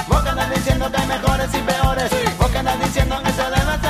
Vos 0.06 0.22
que 0.22 0.28
andas 0.28 0.50
diciendo 0.54 0.90
que 0.90 0.96
hay 0.98 1.08
mejores 1.08 1.54
y 1.54 1.58
peores. 1.62 2.38
Vos 2.38 2.50
que 2.50 2.58
andas 2.58 2.78
diciendo 2.78 3.16
que 3.24 3.30
se 3.32 3.42
debe 3.42 3.56
hacer. 3.56 3.81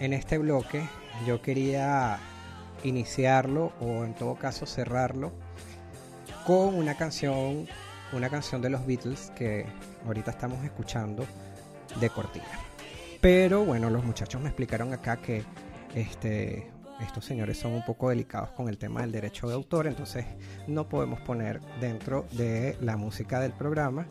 En 0.00 0.14
este 0.14 0.38
bloque 0.38 0.82
yo 1.26 1.40
quería 1.40 2.18
iniciarlo 2.82 3.72
o 3.80 4.04
en 4.04 4.14
todo 4.14 4.34
caso 4.34 4.66
cerrarlo 4.66 5.32
con 6.46 6.74
una 6.74 6.96
canción, 6.96 7.68
una 8.12 8.30
canción 8.30 8.62
de 8.62 8.70
los 8.70 8.86
Beatles 8.86 9.30
que 9.36 9.66
ahorita 10.06 10.30
estamos 10.30 10.64
escuchando 10.64 11.26
de 12.00 12.08
Cortina. 12.08 12.46
Pero 13.20 13.64
bueno, 13.64 13.90
los 13.90 14.02
muchachos 14.02 14.40
me 14.40 14.48
explicaron 14.48 14.94
acá 14.94 15.18
que 15.18 15.44
este, 15.94 16.70
estos 17.00 17.26
señores 17.26 17.58
son 17.58 17.72
un 17.72 17.84
poco 17.84 18.08
delicados 18.08 18.50
con 18.52 18.70
el 18.70 18.78
tema 18.78 19.02
del 19.02 19.12
derecho 19.12 19.48
de 19.48 19.54
autor, 19.54 19.86
entonces 19.86 20.24
no 20.66 20.88
podemos 20.88 21.20
poner 21.20 21.60
dentro 21.78 22.26
de 22.32 22.78
la 22.80 22.96
música 22.96 23.38
del 23.40 23.52
programa 23.52 24.06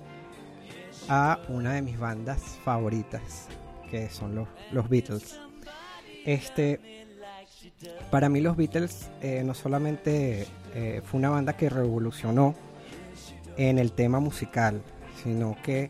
a 1.07 1.39
una 1.47 1.73
de 1.73 1.81
mis 1.81 1.97
bandas 1.97 2.41
favoritas, 2.63 3.47
que 3.89 4.07
son 4.11 4.35
los, 4.35 4.47
los 4.71 4.87
Beatles. 4.87 5.39
Este, 6.25 6.79
para 8.11 8.29
mí 8.29 8.41
los 8.41 8.55
Beatles 8.57 9.09
eh, 9.21 9.43
no 9.45 9.53
solamente 9.53 10.47
eh, 10.73 11.01
fue 11.05 11.19
una 11.19 11.29
banda 11.29 11.53
que 11.53 11.69
revolucionó 11.69 12.55
en 13.57 13.77
el 13.79 13.91
tema 13.91 14.19
musical, 14.19 14.81
sino 15.23 15.57
que 15.63 15.89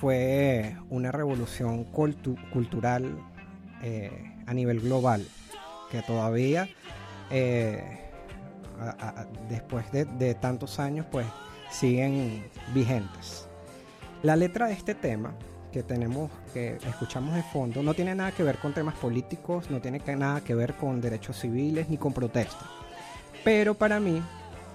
fue 0.00 0.76
una 0.90 1.10
revolución 1.12 1.90
cultu- 1.92 2.38
cultural 2.50 3.18
eh, 3.82 4.34
a 4.46 4.54
nivel 4.54 4.80
global, 4.80 5.26
que 5.90 6.02
todavía, 6.02 6.68
después 9.48 9.90
de, 9.92 10.04
de 10.04 10.34
tantos 10.34 10.78
años, 10.78 11.06
pues 11.10 11.26
siguen 11.70 12.44
vigentes. 12.74 13.48
La 14.22 14.36
letra 14.36 14.66
de 14.68 14.74
este 14.74 14.94
tema 14.94 15.34
que 15.72 15.82
tenemos, 15.82 16.30
que 16.52 16.78
escuchamos 16.86 17.34
de 17.34 17.42
fondo, 17.42 17.82
no 17.82 17.94
tiene 17.94 18.14
nada 18.14 18.32
que 18.32 18.42
ver 18.42 18.58
con 18.58 18.72
temas 18.72 18.94
políticos, 18.96 19.70
no 19.70 19.80
tiene 19.80 20.00
nada 20.16 20.40
que 20.42 20.54
ver 20.54 20.74
con 20.74 21.00
derechos 21.00 21.38
civiles 21.38 21.88
ni 21.88 21.98
con 21.98 22.12
protestas. 22.12 22.68
Pero 23.44 23.74
para 23.74 24.00
mí, 24.00 24.22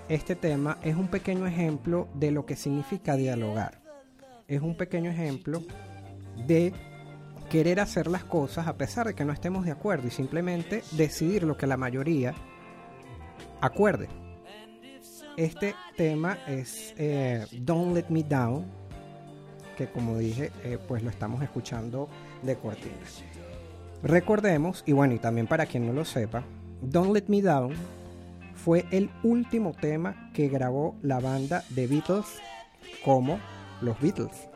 este 0.09 0.35
tema 0.35 0.77
es 0.83 0.95
un 0.95 1.07
pequeño 1.07 1.47
ejemplo 1.47 2.07
de 2.13 2.31
lo 2.31 2.45
que 2.45 2.55
significa 2.55 3.15
dialogar. 3.15 3.81
Es 4.47 4.61
un 4.61 4.75
pequeño 4.75 5.09
ejemplo 5.09 5.61
de 6.47 6.73
querer 7.49 7.79
hacer 7.79 8.07
las 8.07 8.23
cosas 8.23 8.67
a 8.67 8.77
pesar 8.77 9.07
de 9.07 9.13
que 9.13 9.25
no 9.25 9.33
estemos 9.33 9.65
de 9.65 9.71
acuerdo 9.71 10.07
y 10.07 10.11
simplemente 10.11 10.83
decidir 10.91 11.43
lo 11.43 11.55
que 11.55 11.67
la 11.67 11.77
mayoría 11.77 12.33
acuerde. 13.61 14.09
Este 15.37 15.73
tema 15.97 16.37
es 16.47 16.93
eh, 16.97 17.45
Don't 17.59 17.95
Let 17.95 18.05
Me 18.09 18.23
Down, 18.23 18.65
que 19.77 19.87
como 19.87 20.17
dije, 20.17 20.51
eh, 20.63 20.77
pues 20.87 21.03
lo 21.03 21.09
estamos 21.09 21.41
escuchando 21.41 22.09
de 22.41 22.55
cortina. 22.55 22.95
Recordemos, 24.03 24.83
y 24.85 24.91
bueno, 24.91 25.13
y 25.13 25.19
también 25.19 25.47
para 25.47 25.65
quien 25.65 25.87
no 25.87 25.93
lo 25.93 26.05
sepa, 26.05 26.43
Don't 26.81 27.13
Let 27.13 27.25
Me 27.27 27.41
Down 27.41 27.73
fue 28.55 28.85
el 28.91 29.09
último 29.23 29.73
tema 29.73 30.29
que 30.33 30.49
grabó 30.49 30.95
la 31.01 31.19
banda 31.19 31.63
de 31.69 31.87
Beatles 31.87 32.25
como 33.03 33.39
los 33.81 33.99
Beatles. 33.99 34.49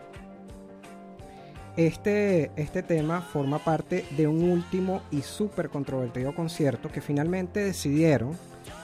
Este, 1.77 2.51
este 2.55 2.81
tema 2.81 3.21
forma 3.21 3.59
parte 3.59 4.03
de 4.17 4.27
un 4.27 4.49
último 4.49 5.01
y 5.11 5.21
súper 5.21 5.69
controvertido 5.69 6.33
concierto 6.33 6.89
que 6.89 7.01
finalmente 7.01 7.63
decidieron, 7.63 8.35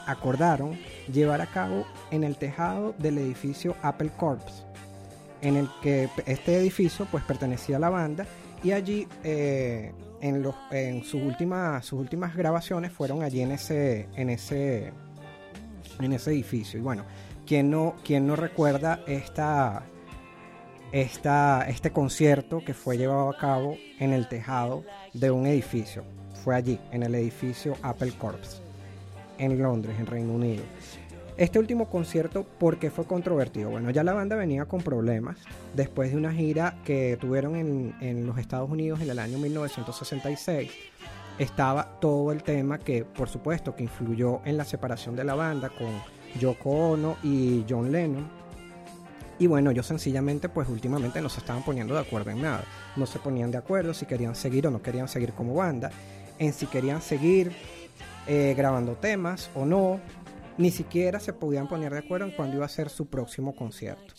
acordaron, 0.05 0.77
llevar 1.11 1.41
a 1.41 1.47
cabo 1.47 1.85
en 2.11 2.23
el 2.23 2.37
tejado 2.37 2.93
del 2.99 3.17
edificio 3.17 3.75
Apple 3.81 4.11
Corps, 4.15 4.62
en 5.43 5.57
el 5.57 5.69
que 5.81 6.09
este 6.25 6.55
edificio 6.57 7.05
pues 7.11 7.23
pertenecía 7.23 7.75
a 7.77 7.79
la 7.79 7.89
banda 7.89 8.25
y 8.63 8.71
allí 8.71 9.07
eh, 9.23 9.91
en, 10.21 10.41
los, 10.41 10.55
en 10.71 11.03
sus, 11.03 11.21
últimas, 11.21 11.85
sus 11.85 11.99
últimas 11.99 12.35
grabaciones 12.35 12.93
fueron 12.93 13.21
allí 13.21 13.41
en 13.41 13.51
ese, 13.51 14.07
en 14.15 14.29
ese, 14.29 14.93
en 15.99 16.13
ese 16.13 16.31
edificio. 16.31 16.79
Y 16.79 16.81
bueno, 16.81 17.03
quien 17.45 17.69
no, 17.69 17.95
quien 18.05 18.25
no 18.25 18.37
recuerda 18.37 19.01
esta, 19.05 19.83
esta, 20.93 21.67
este 21.67 21.91
concierto 21.91 22.63
que 22.65 22.73
fue 22.73 22.97
llevado 22.97 23.29
a 23.29 23.37
cabo 23.37 23.75
en 23.99 24.13
el 24.13 24.29
tejado 24.29 24.85
de 25.13 25.29
un 25.29 25.45
edificio. 25.45 26.05
Fue 26.43 26.55
allí, 26.55 26.79
en 26.91 27.03
el 27.03 27.15
edificio 27.15 27.75
Apple 27.81 28.13
Corps, 28.17 28.61
en 29.37 29.61
Londres, 29.61 29.97
en 29.99 30.05
Reino 30.07 30.33
Unido. 30.33 30.63
Este 31.35 31.57
último 31.57 31.89
concierto, 31.89 32.43
¿por 32.43 32.77
qué 32.77 32.91
fue 32.91 33.05
controvertido? 33.05 33.71
Bueno, 33.71 33.89
ya 33.89 34.03
la 34.03 34.13
banda 34.13 34.35
venía 34.35 34.65
con 34.65 34.83
problemas 34.83 35.37
después 35.73 36.11
de 36.11 36.17
una 36.17 36.31
gira 36.31 36.75
que 36.85 37.17
tuvieron 37.19 37.55
en, 37.55 38.27
los 38.27 38.37
Estados 38.37 38.69
Unidos 38.69 39.01
en 39.01 39.09
el 39.09 39.17
año 39.17 39.39
1966. 39.39 40.71
Estaba 41.39 41.99
todo 41.99 42.31
el 42.31 42.43
tema 42.43 42.77
que, 42.77 43.03
por 43.03 43.29
supuesto, 43.29 43.75
que 43.75 43.81
influyó 43.81 44.41
en 44.45 44.57
la 44.57 44.63
separación 44.63 45.15
de 45.15 45.23
la 45.23 45.33
banda 45.33 45.69
con 45.69 45.89
Yoko 46.39 46.69
Ono 46.69 47.17
y 47.23 47.65
John 47.67 47.91
Lennon. 47.91 48.27
Y 49.39 49.47
bueno, 49.47 49.71
ellos 49.71 49.87
sencillamente, 49.87 50.49
pues 50.49 50.69
últimamente 50.69 51.19
no 51.19 51.29
se 51.29 51.39
estaban 51.39 51.63
poniendo 51.63 51.95
de 51.95 52.01
acuerdo 52.01 52.29
en 52.29 52.43
nada. 52.43 52.63
No 52.95 53.07
se 53.07 53.17
ponían 53.17 53.49
de 53.49 53.57
acuerdo 53.57 53.95
si 53.95 54.05
querían 54.05 54.35
seguir 54.35 54.67
o 54.67 54.71
no 54.71 54.83
querían 54.83 55.07
seguir 55.07 55.33
como 55.33 55.55
banda. 55.55 55.89
En 56.37 56.53
si 56.53 56.67
querían 56.67 57.01
seguir 57.01 57.51
eh, 58.27 58.53
grabando 58.55 58.93
temas 58.93 59.49
o 59.55 59.65
no. 59.65 59.99
Ni 60.57 60.71
siquiera 60.71 61.19
se 61.19 61.33
podían 61.33 61.67
poner 61.67 61.93
de 61.93 61.99
acuerdo 61.99 62.27
en 62.27 62.31
cuándo 62.31 62.57
iba 62.57 62.65
a 62.65 62.69
ser 62.69 62.89
su 62.89 63.07
próximo 63.07 63.55
concierto. 63.55 64.13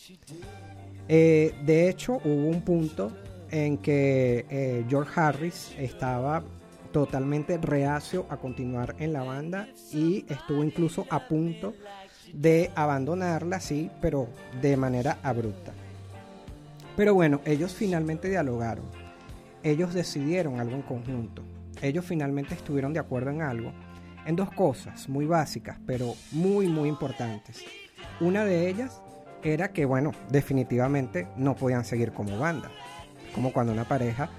Eh, 1.07 1.53
de 1.65 1.89
hecho, 1.89 2.19
hubo 2.23 2.47
un 2.47 2.61
punto 2.61 3.11
en 3.51 3.77
que 3.77 4.45
eh, 4.49 4.85
George 4.89 5.19
Harris 5.19 5.73
estaba 5.77 6.43
totalmente 6.91 7.57
reacio 7.57 8.25
a 8.29 8.37
continuar 8.37 8.95
en 8.99 9.13
la 9.13 9.23
banda 9.23 9.67
y 9.91 10.25
estuvo 10.29 10.63
incluso 10.63 11.05
a 11.09 11.27
punto 11.27 11.73
de 12.33 12.71
abandonarla, 12.75 13.59
sí, 13.59 13.91
pero 14.01 14.27
de 14.61 14.77
manera 14.77 15.17
abrupta. 15.21 15.73
Pero 16.95 17.13
bueno, 17.13 17.41
ellos 17.45 17.73
finalmente 17.73 18.29
dialogaron. 18.29 18.85
Ellos 19.63 19.93
decidieron 19.93 20.59
algo 20.59 20.75
en 20.75 20.81
conjunto. 20.83 21.41
Ellos 21.81 22.05
finalmente 22.05 22.53
estuvieron 22.53 22.93
de 22.93 22.99
acuerdo 22.99 23.31
en 23.31 23.41
algo. 23.41 23.73
En 24.25 24.35
dos 24.35 24.51
cosas 24.51 25.07
muy 25.07 25.25
básicas, 25.25 25.77
pero 25.85 26.15
muy, 26.31 26.67
muy 26.67 26.89
importantes. 26.89 27.63
Una 28.19 28.43
de 28.43 28.69
ellas 28.69 29.01
era 29.43 29.71
que, 29.71 29.85
bueno, 29.85 30.11
definitivamente 30.29 31.27
no 31.37 31.55
podían 31.55 31.85
seguir 31.85 32.11
como 32.11 32.39
banda. 32.39 32.71
Como 33.33 33.53
cuando 33.53 33.73
una 33.73 33.87
pareja, 33.87 34.29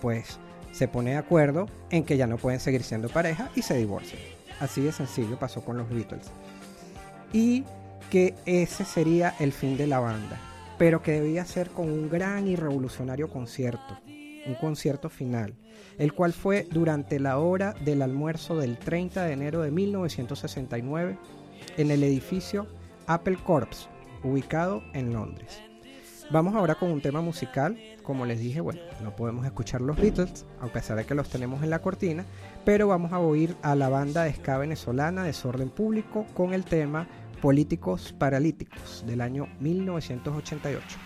pues, 0.00 0.38
se 0.72 0.88
pone 0.88 1.12
de 1.12 1.16
acuerdo 1.16 1.66
en 1.90 2.04
que 2.04 2.16
ya 2.16 2.26
no 2.26 2.36
pueden 2.36 2.60
seguir 2.60 2.82
siendo 2.82 3.08
pareja 3.08 3.50
y 3.54 3.62
se 3.62 3.76
divorcian. 3.76 4.20
Así 4.60 4.80
de 4.80 4.92
sencillo 4.92 5.38
pasó 5.38 5.64
con 5.64 5.76
los 5.76 5.88
Beatles 5.88 6.30
y 7.32 7.64
que 8.10 8.34
ese 8.46 8.84
sería 8.84 9.34
el 9.38 9.52
fin 9.52 9.76
de 9.76 9.86
la 9.86 10.00
banda, 10.00 10.38
pero 10.78 11.02
que 11.02 11.12
debía 11.12 11.44
ser 11.44 11.70
con 11.70 11.90
un 11.90 12.08
gran 12.08 12.48
y 12.48 12.56
revolucionario 12.56 13.28
concierto, 13.28 13.98
un 14.46 14.54
concierto 14.54 15.08
final, 15.08 15.54
el 15.98 16.12
cual 16.12 16.32
fue 16.32 16.66
durante 16.70 17.20
la 17.20 17.38
hora 17.38 17.74
del 17.84 18.02
almuerzo 18.02 18.56
del 18.56 18.78
30 18.78 19.24
de 19.24 19.32
enero 19.32 19.62
de 19.62 19.70
1969 19.70 21.18
en 21.76 21.90
el 21.90 22.02
edificio 22.02 22.66
Apple 23.06 23.38
Corps, 23.44 23.88
ubicado 24.22 24.82
en 24.92 25.12
Londres. 25.12 25.62
Vamos 26.30 26.54
ahora 26.54 26.74
con 26.74 26.90
un 26.90 27.00
tema 27.00 27.22
musical. 27.22 27.78
Como 28.02 28.26
les 28.26 28.38
dije, 28.38 28.60
bueno, 28.60 28.82
no 29.02 29.16
podemos 29.16 29.46
escuchar 29.46 29.80
los 29.80 29.96
Beatles, 29.96 30.44
a 30.60 30.66
pesar 30.66 30.98
de 30.98 31.06
que 31.06 31.14
los 31.14 31.30
tenemos 31.30 31.62
en 31.62 31.70
la 31.70 31.78
cortina, 31.78 32.26
pero 32.66 32.86
vamos 32.86 33.12
a 33.14 33.18
oír 33.18 33.56
a 33.62 33.74
la 33.74 33.88
banda 33.88 34.24
de 34.24 34.34
ska 34.34 34.58
venezolana 34.58 35.24
Desorden 35.24 35.70
Público 35.70 36.26
con 36.34 36.52
el 36.52 36.66
tema 36.66 37.08
Políticos 37.40 38.14
Paralíticos 38.18 39.04
del 39.06 39.22
año 39.22 39.48
1988. 39.60 40.98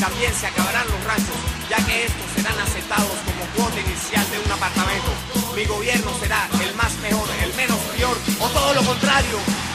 También 0.00 0.32
se 0.34 0.46
acabarán 0.46 0.86
los 0.88 1.04
ranchos, 1.04 1.36
ya 1.68 1.76
que 1.84 2.06
estos 2.06 2.24
serán 2.34 2.58
aceptados 2.58 3.12
como 3.26 3.44
cuota 3.54 3.80
inicial 3.80 4.24
de 4.30 4.38
un 4.38 4.50
apartamento. 4.50 5.12
Mi 5.54 5.64
gobierno 5.66 6.10
será 6.18 6.48
el 6.64 6.74
más 6.74 6.92
mejor, 7.02 7.28
el 7.42 7.52
menos 7.54 7.78
peor 7.94 8.16
o 8.40 8.48
todo 8.48 8.74
lo 8.74 8.82
contrario. 8.82 9.69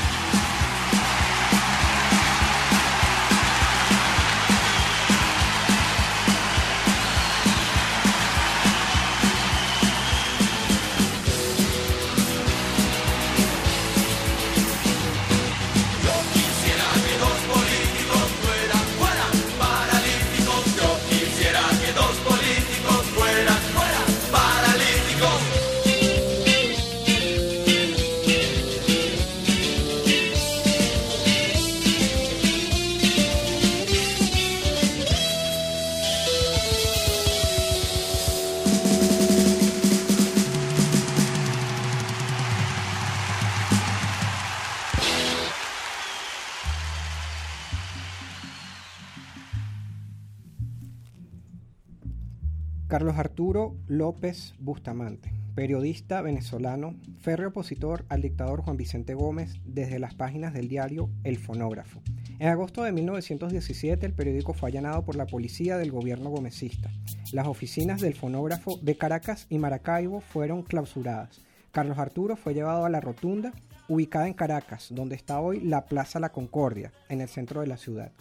Arturo 53.35 53.75
López 53.89 54.53
Bustamante, 54.59 55.29
periodista 55.55 56.21
venezolano, 56.21 56.95
férreo 57.19 57.49
opositor 57.49 58.05
al 58.07 58.21
dictador 58.21 58.61
Juan 58.61 58.77
Vicente 58.77 59.13
Gómez 59.13 59.55
desde 59.65 59.99
las 59.99 60.15
páginas 60.15 60.53
del 60.53 60.69
diario 60.69 61.09
El 61.25 61.37
Fonógrafo. 61.37 61.99
En 62.39 62.47
agosto 62.47 62.83
de 62.83 62.93
1917 62.93 64.05
el 64.05 64.13
periódico 64.13 64.53
fue 64.53 64.69
allanado 64.69 65.03
por 65.03 65.17
la 65.17 65.25
policía 65.25 65.77
del 65.77 65.91
gobierno 65.91 66.29
gomecista. 66.29 66.89
Las 67.33 67.47
oficinas 67.47 67.99
del 67.99 68.13
Fonógrafo 68.13 68.79
de 68.81 68.95
Caracas 68.95 69.47
y 69.49 69.57
Maracaibo 69.57 70.21
fueron 70.21 70.63
clausuradas. 70.63 71.41
Carlos 71.73 71.97
Arturo 71.97 72.37
fue 72.37 72.53
llevado 72.53 72.85
a 72.85 72.89
la 72.89 73.01
rotunda, 73.01 73.51
ubicada 73.89 74.27
en 74.27 74.33
Caracas, 74.33 74.87
donde 74.91 75.15
está 75.15 75.41
hoy 75.41 75.59
la 75.59 75.87
Plaza 75.87 76.21
La 76.21 76.31
Concordia, 76.31 76.93
en 77.09 77.19
el 77.19 77.27
centro 77.27 77.59
de 77.59 77.67
la 77.67 77.75
ciudad. 77.75 78.13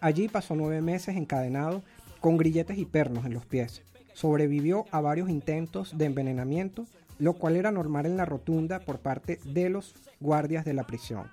Allí 0.00 0.28
pasó 0.28 0.56
nueve 0.56 0.80
meses 0.80 1.14
encadenado 1.14 1.82
con 2.20 2.38
grilletes 2.38 2.78
y 2.78 2.86
pernos 2.86 3.26
en 3.26 3.34
los 3.34 3.44
pies. 3.44 3.82
Sobrevivió 4.12 4.86
a 4.90 5.00
varios 5.00 5.30
intentos 5.30 5.96
de 5.96 6.06
envenenamiento, 6.06 6.86
lo 7.18 7.34
cual 7.34 7.56
era 7.56 7.70
normal 7.70 8.06
en 8.06 8.16
la 8.16 8.24
rotunda 8.24 8.80
por 8.80 8.98
parte 8.98 9.38
de 9.44 9.70
los 9.70 9.94
guardias 10.20 10.64
de 10.64 10.74
la 10.74 10.84
prisión. 10.84 11.28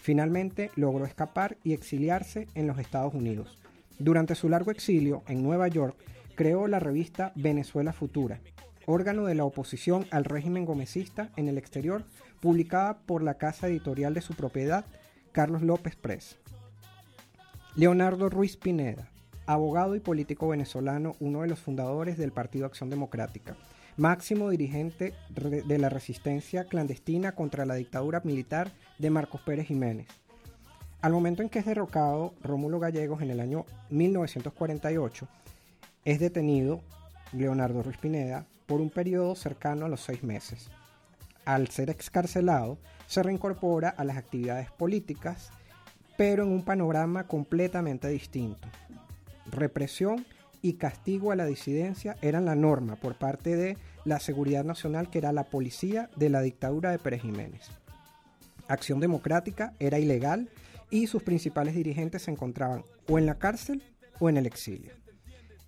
Finalmente 0.00 0.70
logró 0.76 1.04
escapar 1.04 1.56
y 1.64 1.72
exiliarse 1.72 2.48
en 2.54 2.66
los 2.66 2.78
Estados 2.78 3.14
Unidos. 3.14 3.58
Durante 3.98 4.34
su 4.34 4.48
largo 4.48 4.70
exilio 4.70 5.22
en 5.28 5.42
Nueva 5.42 5.68
York, 5.68 5.96
creó 6.34 6.66
la 6.66 6.80
revista 6.80 7.32
Venezuela 7.36 7.92
Futura, 7.92 8.40
órgano 8.86 9.24
de 9.24 9.34
la 9.34 9.44
oposición 9.44 10.06
al 10.10 10.24
régimen 10.24 10.64
gomecista 10.64 11.30
en 11.36 11.48
el 11.48 11.58
exterior, 11.58 12.04
publicada 12.40 12.98
por 12.98 13.22
la 13.22 13.34
casa 13.34 13.68
editorial 13.68 14.14
de 14.14 14.20
su 14.20 14.34
propiedad, 14.34 14.84
Carlos 15.32 15.62
López 15.62 15.96
Press. 15.96 16.36
Leonardo 17.76 18.28
Ruiz 18.28 18.56
Pineda, 18.56 19.08
abogado 19.46 19.94
y 19.94 20.00
político 20.00 20.48
venezolano, 20.48 21.16
uno 21.20 21.42
de 21.42 21.48
los 21.48 21.58
fundadores 21.58 22.18
del 22.18 22.32
Partido 22.32 22.66
Acción 22.66 22.90
Democrática, 22.90 23.56
máximo 23.96 24.50
dirigente 24.50 25.14
de 25.30 25.78
la 25.78 25.88
resistencia 25.88 26.64
clandestina 26.64 27.32
contra 27.32 27.66
la 27.66 27.74
dictadura 27.74 28.20
militar 28.24 28.72
de 28.98 29.10
Marcos 29.10 29.40
Pérez 29.42 29.66
Jiménez. 29.66 30.08
Al 31.00 31.12
momento 31.12 31.42
en 31.42 31.50
que 31.50 31.58
es 31.58 31.66
derrocado 31.66 32.34
Rómulo 32.42 32.80
Gallegos 32.80 33.20
en 33.20 33.30
el 33.30 33.40
año 33.40 33.66
1948, 33.90 35.28
es 36.04 36.18
detenido 36.18 36.80
Leonardo 37.32 37.82
Ruiz 37.82 37.98
Pineda 37.98 38.46
por 38.66 38.80
un 38.80 38.90
periodo 38.90 39.34
cercano 39.34 39.86
a 39.86 39.88
los 39.88 40.00
seis 40.00 40.22
meses. 40.22 40.70
Al 41.44 41.68
ser 41.68 41.90
excarcelado, 41.90 42.78
se 43.06 43.22
reincorpora 43.22 43.90
a 43.90 44.04
las 44.04 44.16
actividades 44.16 44.70
políticas, 44.70 45.50
pero 46.16 46.44
en 46.44 46.50
un 46.50 46.64
panorama 46.64 47.26
completamente 47.26 48.08
distinto. 48.08 48.66
Represión 49.50 50.24
y 50.62 50.74
castigo 50.74 51.32
a 51.32 51.36
la 51.36 51.46
disidencia 51.46 52.16
eran 52.22 52.46
la 52.46 52.54
norma 52.54 52.96
por 52.96 53.16
parte 53.16 53.56
de 53.56 53.76
la 54.04 54.20
Seguridad 54.20 54.64
Nacional, 54.64 55.10
que 55.10 55.18
era 55.18 55.32
la 55.32 55.44
policía 55.44 56.08
de 56.16 56.30
la 56.30 56.40
dictadura 56.40 56.90
de 56.90 56.98
Pérez 56.98 57.22
Jiménez. 57.22 57.68
Acción 58.68 59.00
Democrática 59.00 59.74
era 59.78 59.98
ilegal 59.98 60.48
y 60.90 61.06
sus 61.06 61.22
principales 61.22 61.74
dirigentes 61.74 62.22
se 62.22 62.30
encontraban 62.30 62.82
o 63.08 63.18
en 63.18 63.26
la 63.26 63.38
cárcel 63.38 63.82
o 64.20 64.28
en 64.28 64.36
el 64.36 64.46
exilio. 64.46 64.92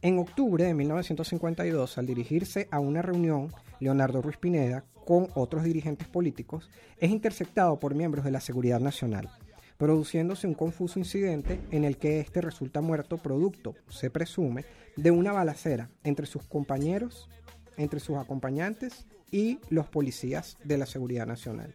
En 0.03 0.19
octubre 0.19 0.65
de 0.65 0.75
1952, 0.75 1.99
al 1.99 2.07
dirigirse 2.07 2.69
a 2.71 2.79
una 2.79 3.03
reunión, 3.03 3.53
Leonardo 3.81 4.23
Ruiz 4.23 4.37
Pineda, 4.37 4.85
con 5.05 5.29
otros 5.35 5.65
dirigentes 5.65 6.09
políticos, 6.09 6.71
es 6.99 7.11
interceptado 7.11 7.79
por 7.79 7.95
miembros 7.95 8.25
de 8.25 8.31
la 8.31 8.41
Seguridad 8.41 8.81
Nacional, 8.81 9.31
produciéndose 9.77 10.47
un 10.47 10.55
confuso 10.55 10.99
incidente 10.99 11.61
en 11.71 11.85
el 11.85 11.99
que 11.99 12.21
éste 12.21 12.41
resulta 12.41 12.81
muerto 12.81 13.19
producto, 13.19 13.75
se 13.89 14.11
presume, 14.11 14.65
de 14.97 15.11
una 15.11 15.33
balacera 15.33 15.91
entre 16.05 16.27
sus 16.27 16.45
compañeros, 16.45 17.29
entre 17.77 18.01
sus 18.01 18.17
acompañantes 18.17 19.07
y 19.31 19.59
los 19.69 19.87
policías 19.87 20.57
de 20.65 20.79
la 20.79 20.87
Seguridad 20.87 21.27
Nacional. 21.27 21.75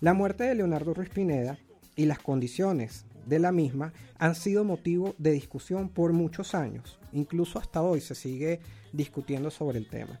La 0.00 0.14
muerte 0.14 0.44
de 0.44 0.54
Leonardo 0.54 0.94
Ruiz 0.94 1.10
Pineda 1.10 1.58
y 1.94 2.06
las 2.06 2.18
condiciones 2.18 3.04
de 3.26 3.38
la 3.38 3.52
misma 3.52 3.92
han 4.18 4.34
sido 4.34 4.64
motivo 4.64 5.14
de 5.18 5.32
discusión 5.32 5.88
por 5.88 6.12
muchos 6.12 6.54
años. 6.54 6.98
Incluso 7.12 7.58
hasta 7.58 7.82
hoy 7.82 8.00
se 8.00 8.14
sigue 8.14 8.60
discutiendo 8.92 9.50
sobre 9.50 9.78
el 9.78 9.88
tema. 9.88 10.20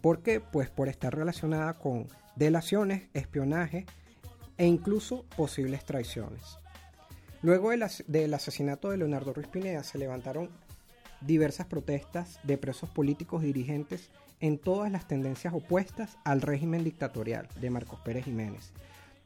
¿Por 0.00 0.22
qué? 0.22 0.40
Pues 0.40 0.70
por 0.70 0.88
estar 0.88 1.14
relacionada 1.14 1.74
con 1.74 2.06
delaciones, 2.36 3.08
espionaje 3.14 3.84
e 4.58 4.66
incluso 4.66 5.24
posibles 5.36 5.84
traiciones. 5.84 6.58
Luego 7.40 7.70
del, 7.70 7.84
as- 7.84 8.04
del 8.06 8.34
asesinato 8.34 8.90
de 8.90 8.98
Leonardo 8.98 9.32
Ruiz 9.32 9.46
Pineda 9.46 9.82
se 9.84 9.98
levantaron 9.98 10.50
diversas 11.20 11.66
protestas 11.66 12.38
de 12.42 12.58
presos 12.58 12.90
políticos 12.90 13.42
y 13.42 13.46
dirigentes 13.46 14.10
en 14.40 14.58
todas 14.58 14.90
las 14.92 15.08
tendencias 15.08 15.54
opuestas 15.54 16.16
al 16.24 16.42
régimen 16.42 16.84
dictatorial 16.84 17.48
de 17.60 17.70
Marcos 17.70 18.00
Pérez 18.04 18.24
Jiménez. 18.24 18.72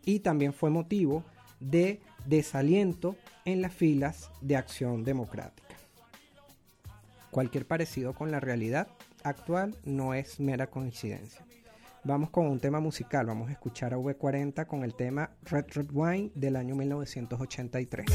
Y 0.05 0.21
también 0.21 0.53
fue 0.53 0.71
motivo 0.71 1.25
de 1.61 2.01
desaliento 2.27 3.17
en 3.45 3.63
las 3.63 3.73
filas 3.73 4.31
de 4.41 4.57
Acción 4.57 5.05
Democrática. 5.05 5.77
Cualquier 7.31 7.67
parecido 7.67 8.15
con 8.15 8.31
la 8.31 8.41
realidad 8.41 8.89
actual 9.23 9.77
no 9.85 10.13
es 10.15 10.41
mera 10.41 10.67
coincidencia. 10.69 11.45
Vamos 12.05 12.31
con 12.31 12.49
un 12.49 12.59
tema 12.59 12.81
musical, 12.81 13.27
vamos 13.27 13.49
a 13.49 13.53
escuchar 13.53 13.95
a 13.95 13.97
V40 13.97 14.67
con 14.67 14.83
el 14.83 14.97
tema 14.97 15.31
Red 15.45 15.67
Red 15.69 15.91
Wine 15.93 16.33
del 16.35 16.57
año 16.57 16.75
1983. 16.75 18.07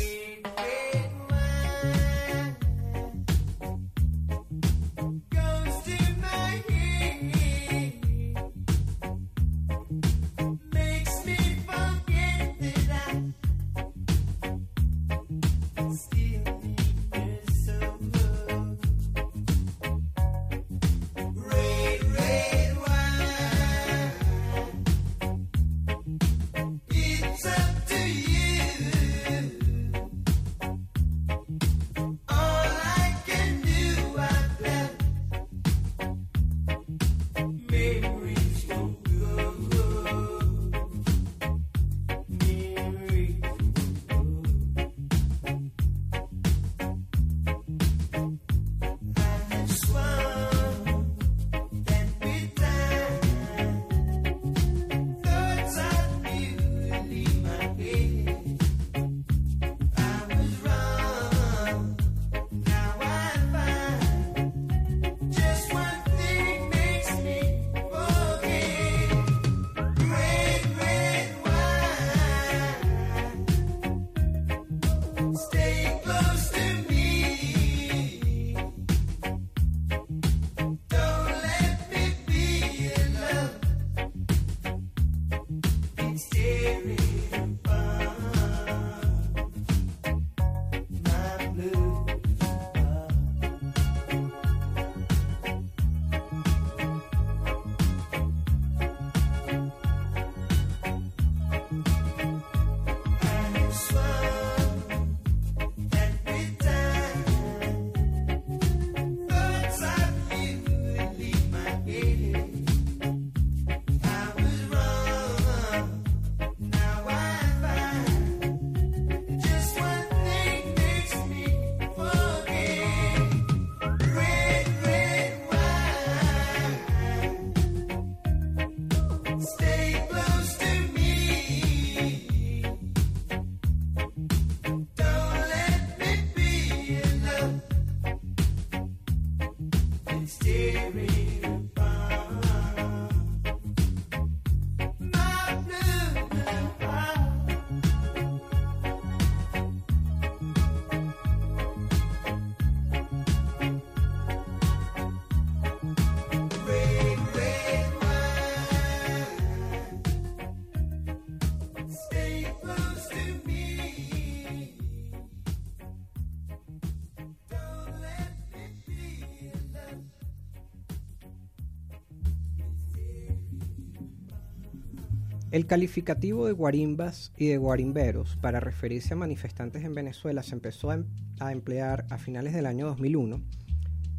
El 175.50 175.66
calificativo 175.66 176.46
de 176.46 176.52
guarimbas 176.52 177.32
y 177.38 177.48
de 177.48 177.58
guarimberos 177.58 178.36
para 178.42 178.60
referirse 178.60 179.14
a 179.14 179.18
manifestantes 179.18 179.86
en 179.86 179.96
Venezuela 179.96 180.44
se 180.44 180.56
empezó 180.56 180.92
a, 180.92 180.96
em- 180.96 181.06
emplear 181.40 182.06
a 182.10 182.18
finales 182.18 182.54
del 182.54 182.66
año 182.66 182.88
2001 182.88 183.42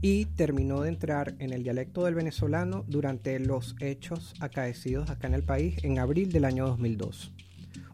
y 0.01 0.25
terminó 0.25 0.81
de 0.81 0.89
entrar 0.89 1.35
en 1.39 1.53
el 1.53 1.63
dialecto 1.63 2.05
del 2.05 2.15
venezolano 2.15 2.85
durante 2.89 3.39
los 3.41 3.77
hechos 3.81 4.33
acaecidos 4.41 5.11
acá 5.11 5.27
en 5.27 5.35
el 5.35 5.43
país 5.43 5.77
en 5.83 5.99
abril 5.99 6.33
del 6.33 6.47
año 6.47 6.67
2002. 6.67 7.35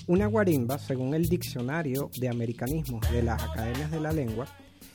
Una 0.06 0.26
guarimba, 0.26 0.78
según 0.78 1.14
el 1.14 1.28
diccionario 1.28 2.10
de 2.20 2.28
americanismos 2.28 3.10
de 3.10 3.22
las 3.22 3.42
academias 3.42 3.90
de 3.90 4.00
la 4.00 4.12
lengua, 4.12 4.46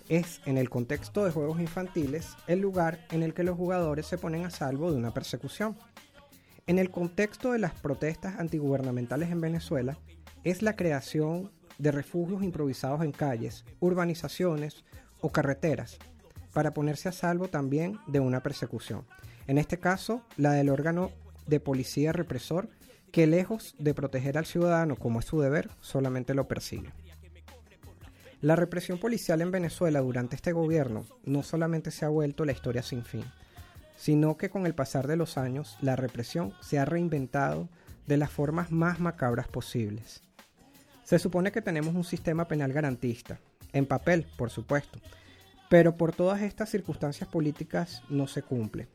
es, 0.08 0.40
en 0.46 0.58
el 0.58 0.70
contexto 0.70 1.26
de 1.26 1.32
juegos 1.32 1.60
infantiles, 1.60 2.36
el 2.48 2.60
lugar 2.60 3.06
en 3.12 3.24
el 3.24 3.34
que 3.34 3.44
los 3.44 3.58
jugadores 3.58 4.06
se 4.06 4.18
ponen 4.18 4.46
a 4.46 4.50
salvo 4.50 4.92
de 4.92 4.98
una 4.98 5.14
persecución. 5.14 5.76
En 6.70 6.78
el 6.78 6.92
contexto 6.92 7.54
de 7.54 7.58
las 7.58 7.74
protestas 7.74 8.40
antigubernamentales 8.40 9.32
en 9.32 9.42
Venezuela, 9.42 9.98
es 10.44 10.62
la 10.62 10.76
creación 10.76 11.52
de 11.80 11.92
refugios 11.92 12.44
improvisados 12.44 13.02
en 13.02 13.12
calles, 13.12 13.66
urbanizaciones 13.80 14.86
o 15.20 15.32
carreteras, 15.32 15.98
para 16.54 16.72
ponerse 16.72 17.10
a 17.10 17.12
salvo 17.12 17.48
también 17.48 17.98
de 18.06 18.20
una 18.20 18.44
persecución. 18.44 19.08
En 19.48 19.58
este 19.58 19.80
caso, 19.80 20.22
la 20.38 20.52
del 20.52 20.70
órgano 20.70 21.10
de 21.48 21.60
policía 21.60 22.14
represor, 22.14 22.70
que 23.12 23.26
lejos 23.26 23.74
de 23.80 23.96
proteger 23.96 24.38
al 24.38 24.46
ciudadano 24.46 24.96
como 24.96 25.22
es 25.22 25.26
su 25.26 25.42
deber, 25.42 25.72
solamente 25.82 26.36
lo 26.36 26.48
persigue. 26.48 26.92
La 28.42 28.56
represión 28.56 29.00
policial 29.00 29.42
en 29.42 29.50
Venezuela 29.50 30.02
durante 30.02 30.36
este 30.36 30.52
gobierno 30.52 31.08
no 31.24 31.42
solamente 31.42 31.90
se 31.90 32.06
ha 32.06 32.10
vuelto 32.10 32.46
la 32.46 32.52
historia 32.52 32.84
sin 32.84 33.04
fin, 33.04 33.26
sino 34.00 34.38
que 34.38 34.50
con 34.50 34.66
el 34.66 34.74
pasar 34.74 35.08
de 35.08 35.18
los 35.18 35.38
años 35.38 35.78
la 35.82 35.98
represión 35.98 36.54
se 36.62 36.80
ha 36.80 36.86
reinventado 36.86 37.68
de 38.08 38.16
las 38.16 38.32
formas 38.32 38.72
más 38.72 39.02
macabras 39.02 39.50
posibles. 39.50 40.24
Se 41.04 41.20
supone 41.20 41.52
que 41.52 41.62
tenemos 41.62 41.94
un 41.94 42.06
sistema 42.06 42.48
penal 42.48 42.72
garantista, 42.72 43.42
en 43.74 43.86
papel, 43.86 44.26
por 44.38 44.52
supuesto, 44.52 45.00
pero 45.70 45.98
por 45.98 46.16
todas 46.16 46.42
estas 46.42 46.70
circunstancias 46.70 47.28
políticas 47.28 48.02
no 48.10 48.26
se 48.26 48.42
cumple. 48.42 48.88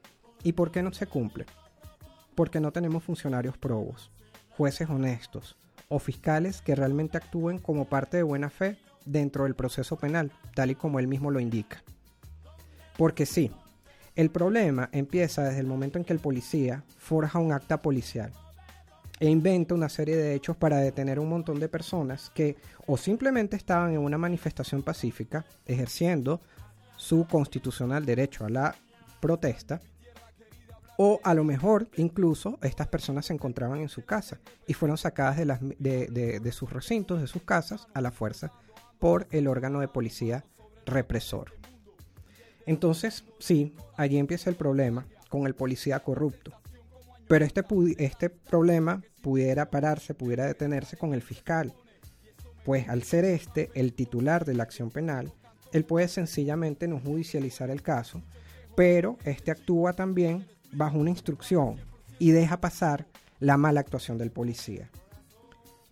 ¿Y 0.43 0.53
por 0.53 0.71
qué 0.71 0.83
no 0.83 0.91
se 0.95 1.07
cumple? 1.07 1.45
Porque 2.35 2.59
no 2.59 2.73
tenemos 2.73 3.05
funcionarios 3.05 3.59
probos, 3.59 4.11
jueces 4.57 4.89
honestos 4.89 5.59
o 5.91 5.99
fiscales 5.99 6.63
que 6.63 6.75
realmente 6.75 7.19
actúen 7.19 7.59
como 7.59 7.85
parte 7.85 8.17
de 8.17 8.23
buena 8.23 8.49
fe 8.49 8.79
dentro 9.05 9.45
del 9.45 9.55
proceso 9.55 9.97
penal, 9.97 10.33
tal 10.55 10.71
y 10.71 10.77
como 10.77 10.99
él 10.99 11.09
mismo 11.09 11.31
lo 11.31 11.41
indica. 11.41 11.83
Porque 12.97 13.27
sí, 13.27 13.51
el 14.17 14.31
problema 14.31 14.89
empieza 14.93 15.43
desde 15.43 15.61
el 15.61 15.67
momento 15.67 15.99
en 15.99 16.05
que 16.05 16.13
el 16.13 16.19
policía 16.21 16.85
forja 16.99 17.39
un 17.39 17.53
acta 17.53 17.83
policial 17.83 18.33
e 19.21 19.29
inventa 19.29 19.75
una 19.75 19.89
serie 19.89 20.17
de 20.17 20.35
hechos 20.35 20.57
para 20.57 20.79
detener 20.79 21.19
un 21.19 21.29
montón 21.29 21.59
de 21.61 21.69
personas 21.69 22.31
que 22.35 22.57
o 22.87 22.97
simplemente 22.97 23.57
estaban 23.57 23.93
en 23.93 23.99
una 23.99 24.19
manifestación 24.19 24.83
pacífica 24.83 25.45
ejerciendo 25.67 26.41
su 26.97 27.27
constitucional 27.27 28.05
derecho 28.07 28.45
a 28.45 28.51
la 28.51 28.75
protesta 29.21 29.81
o 30.97 31.21
a 31.25 31.35
lo 31.35 31.43
mejor 31.43 31.89
incluso 31.97 32.59
estas 32.63 32.87
personas 32.87 33.27
se 33.27 33.33
encontraban 33.33 33.81
en 33.81 33.89
su 33.89 34.05
casa 34.05 34.39
y 34.67 34.75
fueron 34.75 34.97
sacadas 34.97 35.37
de- 35.39 36.41
de 36.41 36.53
sus 36.53 36.73
recintos, 36.73 37.21
de 37.21 37.27
sus 37.27 37.43
casas, 37.43 37.89
a 37.95 38.01
la 38.01 38.13
fuerza 38.13 38.53
por 39.01 39.27
el 39.33 39.49
órgano 39.49 39.81
de 39.81 39.89
policía 39.89 40.45
represor. 40.87 41.53
Entonces, 42.67 43.25
sí, 43.39 43.75
allí 43.97 44.19
empieza 44.19 44.51
el 44.51 44.57
problema 44.57 45.07
con 45.29 45.47
el 45.47 45.55
policía 45.55 46.01
corrupto. 46.01 46.53
Pero 47.29 47.45
este, 47.45 47.65
este 47.99 48.31
problema 48.31 49.03
pudiera 49.23 49.71
pararse, 49.71 50.15
pudiera 50.15 50.47
detenerse 50.47 50.97
con 50.97 51.15
el 51.15 51.23
fiscal. 51.23 51.73
Pues 52.65 52.89
al 52.89 53.03
ser 53.03 53.25
este 53.25 53.71
el 53.75 53.93
titular 53.93 54.45
de 54.45 54.55
la 54.55 54.63
acción 54.63 54.91
penal, 54.91 55.33
él 55.73 55.85
puede 55.85 56.09
sencillamente 56.09 56.87
no 56.87 57.01
judicializar 57.01 57.71
el 57.71 57.83
caso, 57.83 58.23
pero 58.77 59.19
este 59.25 59.51
actúa 59.51 59.93
también 59.93 60.47
bajo 60.73 60.99
una 60.99 61.11
instrucción 61.11 61.77
y 62.19 62.31
deja 62.31 62.61
pasar 62.61 63.07
la 63.41 63.57
mala 63.57 63.81
actuación 63.81 64.17
del 64.19 64.31
policía. 64.31 64.89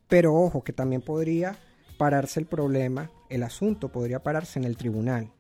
Pero 0.08 0.34
ojo, 0.34 0.62
que 0.62 0.72
también 0.72 1.02
podría 1.02 1.56
pararse 1.98 2.40
el 2.40 2.46
problema, 2.46 3.10
el 3.28 3.42
asunto 3.42 3.88
podría 3.90 4.22
pararse 4.22 4.58
en 4.58 4.64
el 4.64 4.76
tribunal. 4.76 5.30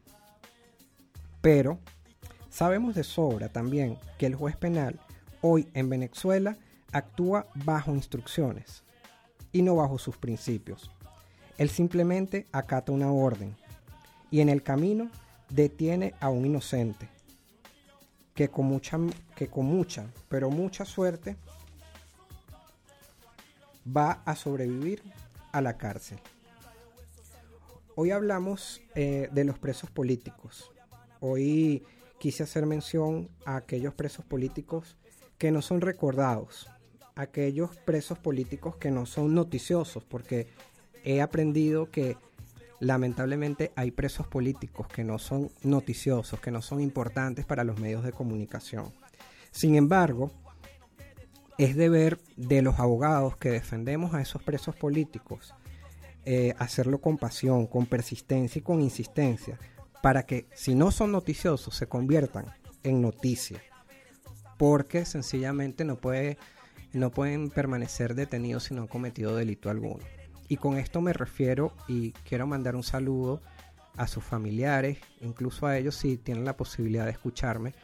Pero 1.42 1.80
sabemos 2.48 2.94
de 2.94 3.04
sobra 3.04 3.50
también 3.50 3.98
que 4.16 4.26
el 4.26 4.36
juez 4.36 4.56
penal 4.56 4.98
hoy 5.42 5.68
en 5.74 5.90
Venezuela 5.90 6.56
actúa 6.92 7.48
bajo 7.54 7.90
instrucciones 7.94 8.84
y 9.50 9.62
no 9.62 9.76
bajo 9.76 9.98
sus 9.98 10.16
principios. 10.16 10.90
Él 11.58 11.68
simplemente 11.68 12.46
acata 12.52 12.92
una 12.92 13.12
orden 13.12 13.56
y 14.30 14.40
en 14.40 14.48
el 14.48 14.62
camino 14.62 15.10
detiene 15.50 16.14
a 16.20 16.30
un 16.30 16.46
inocente 16.46 17.08
que 18.34 18.48
con 18.48 18.66
mucha, 18.66 18.98
que 19.34 19.48
con 19.48 19.66
mucha, 19.66 20.06
pero 20.28 20.48
mucha 20.48 20.84
suerte 20.84 21.36
va 23.84 24.22
a 24.24 24.36
sobrevivir 24.36 25.02
a 25.50 25.60
la 25.60 25.76
cárcel. 25.76 26.18
Hoy 27.94 28.10
hablamos 28.10 28.80
eh, 28.94 29.28
de 29.32 29.44
los 29.44 29.58
presos 29.58 29.90
políticos. 29.90 30.70
Hoy 31.24 31.84
quise 32.18 32.42
hacer 32.42 32.66
mención 32.66 33.28
a 33.44 33.54
aquellos 33.54 33.94
presos 33.94 34.24
políticos 34.24 34.96
que 35.38 35.52
no 35.52 35.62
son 35.62 35.80
recordados, 35.80 36.68
aquellos 37.14 37.76
presos 37.76 38.18
políticos 38.18 38.74
que 38.74 38.90
no 38.90 39.06
son 39.06 39.32
noticiosos, 39.32 40.02
porque 40.02 40.48
he 41.04 41.22
aprendido 41.22 41.92
que 41.92 42.16
lamentablemente 42.80 43.70
hay 43.76 43.92
presos 43.92 44.26
políticos 44.26 44.88
que 44.88 45.04
no 45.04 45.20
son 45.20 45.52
noticiosos, 45.62 46.40
que 46.40 46.50
no 46.50 46.60
son 46.60 46.80
importantes 46.80 47.44
para 47.44 47.62
los 47.62 47.78
medios 47.78 48.02
de 48.02 48.10
comunicación. 48.10 48.92
Sin 49.52 49.76
embargo, 49.76 50.32
es 51.56 51.76
deber 51.76 52.18
de 52.36 52.62
los 52.62 52.80
abogados 52.80 53.36
que 53.36 53.50
defendemos 53.50 54.12
a 54.12 54.20
esos 54.20 54.42
presos 54.42 54.74
políticos 54.74 55.54
eh, 56.24 56.54
hacerlo 56.58 57.00
con 57.00 57.18
pasión, 57.18 57.66
con 57.66 57.86
persistencia 57.86 58.60
y 58.60 58.62
con 58.62 58.80
insistencia, 58.80 59.58
para 60.02 60.24
que 60.24 60.46
si 60.52 60.74
no 60.74 60.90
son 60.90 61.12
noticiosos 61.12 61.74
se 61.74 61.86
conviertan 61.86 62.46
en 62.82 63.00
noticia, 63.00 63.62
porque 64.58 65.06
sencillamente 65.06 65.84
no, 65.84 65.96
puede, 65.96 66.36
no 66.92 67.10
pueden 67.10 67.48
permanecer 67.48 68.14
detenidos 68.14 68.64
si 68.64 68.74
no 68.74 68.82
han 68.82 68.88
cometido 68.88 69.34
delito 69.34 69.70
alguno. 69.70 70.04
Y 70.48 70.56
con 70.56 70.76
esto 70.76 71.00
me 71.00 71.12
refiero 71.12 71.72
y 71.88 72.12
quiero 72.28 72.46
mandar 72.46 72.76
un 72.76 72.82
saludo 72.82 73.40
a 73.96 74.06
sus 74.06 74.24
familiares, 74.24 74.98
incluso 75.20 75.66
a 75.66 75.78
ellos 75.78 75.94
si 75.94 76.16
tienen 76.16 76.44
la 76.44 76.56
posibilidad 76.56 77.04
de 77.04 77.12
escucharme, 77.12 77.74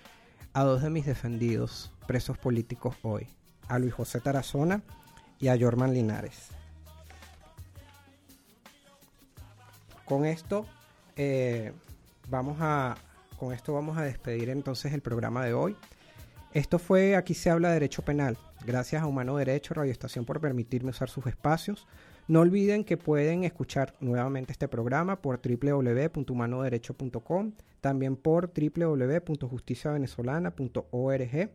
a 0.52 0.64
dos 0.64 0.82
de 0.82 0.90
mis 0.90 1.06
defendidos 1.06 1.92
presos 2.06 2.36
políticos 2.36 2.96
hoy, 3.02 3.28
a 3.68 3.78
Luis 3.78 3.94
José 3.94 4.20
Tarazona 4.20 4.82
y 5.38 5.48
a 5.48 5.58
Jorman 5.58 5.94
Linares. 5.94 6.48
Con 10.04 10.24
esto, 10.24 10.66
eh, 11.16 11.72
vamos 12.30 12.58
a, 12.60 12.96
con 13.38 13.52
esto 13.52 13.74
vamos 13.74 13.98
a 13.98 14.02
despedir 14.02 14.50
entonces 14.50 14.92
el 14.92 15.00
programa 15.00 15.44
de 15.44 15.54
hoy. 15.54 15.76
Esto 16.52 16.78
fue 16.78 17.16
Aquí 17.16 17.34
se 17.34 17.50
habla 17.50 17.68
de 17.68 17.74
Derecho 17.74 18.02
Penal. 18.02 18.38
Gracias 18.66 19.02
a 19.02 19.06
Humano 19.06 19.36
Derecho 19.36 19.74
Radio 19.74 19.92
Estación 19.92 20.24
por 20.24 20.40
permitirme 20.40 20.90
usar 20.90 21.10
sus 21.10 21.26
espacios. 21.26 21.86
No 22.26 22.40
olviden 22.40 22.82
que 22.84 22.96
pueden 22.96 23.44
escuchar 23.44 23.94
nuevamente 24.00 24.50
este 24.52 24.66
programa 24.68 25.20
por 25.22 25.40
www.humanoderecho.com, 25.40 27.52
también 27.80 28.16
por 28.16 28.52
www.justiciavenezolana.org. 28.52 31.50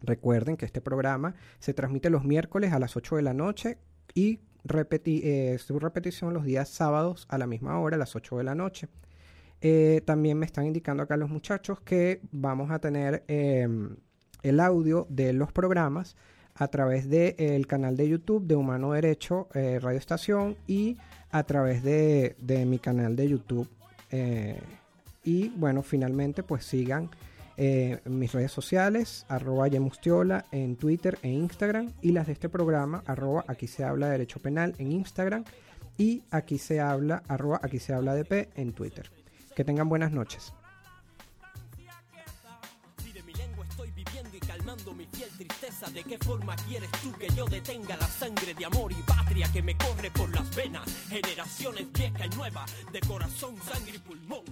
Recuerden 0.00 0.56
que 0.56 0.64
este 0.64 0.80
programa 0.80 1.34
se 1.58 1.74
transmite 1.74 2.08
los 2.08 2.22
miércoles 2.24 2.72
a 2.72 2.78
las 2.78 2.96
8 2.96 3.16
de 3.16 3.22
la 3.22 3.34
noche 3.34 3.76
y 4.14 4.38
eh, 4.64 5.56
su 5.58 5.78
repetición 5.78 6.34
los 6.34 6.44
días 6.44 6.68
sábados 6.68 7.26
a 7.28 7.38
la 7.38 7.46
misma 7.46 7.78
hora, 7.78 7.96
a 7.96 7.98
las 7.98 8.16
8 8.16 8.38
de 8.38 8.44
la 8.44 8.54
noche. 8.54 8.88
Eh, 9.60 10.02
también 10.04 10.38
me 10.38 10.46
están 10.46 10.66
indicando 10.66 11.02
acá 11.02 11.16
los 11.16 11.30
muchachos 11.30 11.80
que 11.80 12.20
vamos 12.30 12.70
a 12.70 12.78
tener 12.78 13.24
eh, 13.26 13.66
el 14.42 14.60
audio 14.60 15.06
de 15.10 15.32
los 15.32 15.52
programas 15.52 16.16
a 16.54 16.68
través 16.68 17.08
del 17.08 17.66
canal 17.66 17.96
de 17.96 18.08
YouTube 18.08 18.46
de 18.46 18.56
Humano 18.56 18.92
Derecho 18.92 19.48
eh, 19.54 19.78
Radio 19.80 19.98
Estación 19.98 20.56
y 20.66 20.96
a 21.30 21.42
través 21.44 21.82
de, 21.82 22.36
de 22.38 22.66
mi 22.66 22.78
canal 22.78 23.16
de 23.16 23.28
YouTube. 23.28 23.68
Eh, 24.10 24.60
y 25.24 25.48
bueno, 25.50 25.82
finalmente 25.82 26.42
pues 26.42 26.64
sigan 26.64 27.10
mis 28.04 28.30
redes 28.30 28.52
sociales, 28.52 29.26
arroba 29.28 29.66
Yemustiola 29.66 30.44
en 30.52 30.76
Twitter 30.76 31.18
e 31.22 31.30
Instagram 31.30 31.92
y 32.00 32.12
las 32.12 32.28
de 32.28 32.34
este 32.34 32.48
programa, 32.48 33.02
arroba 33.04 33.44
aquí 33.48 33.66
se 33.66 33.82
habla 33.82 34.06
de 34.06 34.12
Derecho 34.12 34.38
Penal 34.38 34.76
en 34.78 34.92
Instagram 34.92 35.42
y 35.96 36.22
aquí 36.30 36.58
se 36.58 36.78
habla, 36.78 37.24
arroba 37.26 37.58
aquí 37.60 37.80
se 37.80 37.94
habla 37.94 38.14
de 38.14 38.24
P 38.24 38.48
en 38.54 38.72
Twitter. 38.74 39.10
Que 39.58 39.64
tengan 39.64 39.88
buenas 39.88 40.12
noches. 40.12 40.52
Mi 44.96 45.06
piel 45.06 45.28
tristeza, 45.36 45.90
¿de 45.90 46.04
qué 46.04 46.16
forma 46.18 46.54
quieres 46.68 46.90
tú 47.02 47.12
que 47.12 47.28
yo 47.30 47.44
detenga 47.46 47.96
la 47.96 48.06
sangre 48.06 48.54
de 48.54 48.64
amor 48.64 48.92
y 48.92 49.02
patria 49.02 49.50
que 49.52 49.62
me 49.62 49.76
corre 49.76 50.10
por 50.10 50.32
las 50.34 50.54
venas? 50.54 50.88
Generaciones 51.08 51.92
viejas 51.92 52.26
y 52.26 52.36
nuevas, 52.36 52.72
de 52.92 53.00
corazón, 53.00 53.56
sangre 53.64 53.96
y 53.96 53.98
pulmón. 53.98 54.44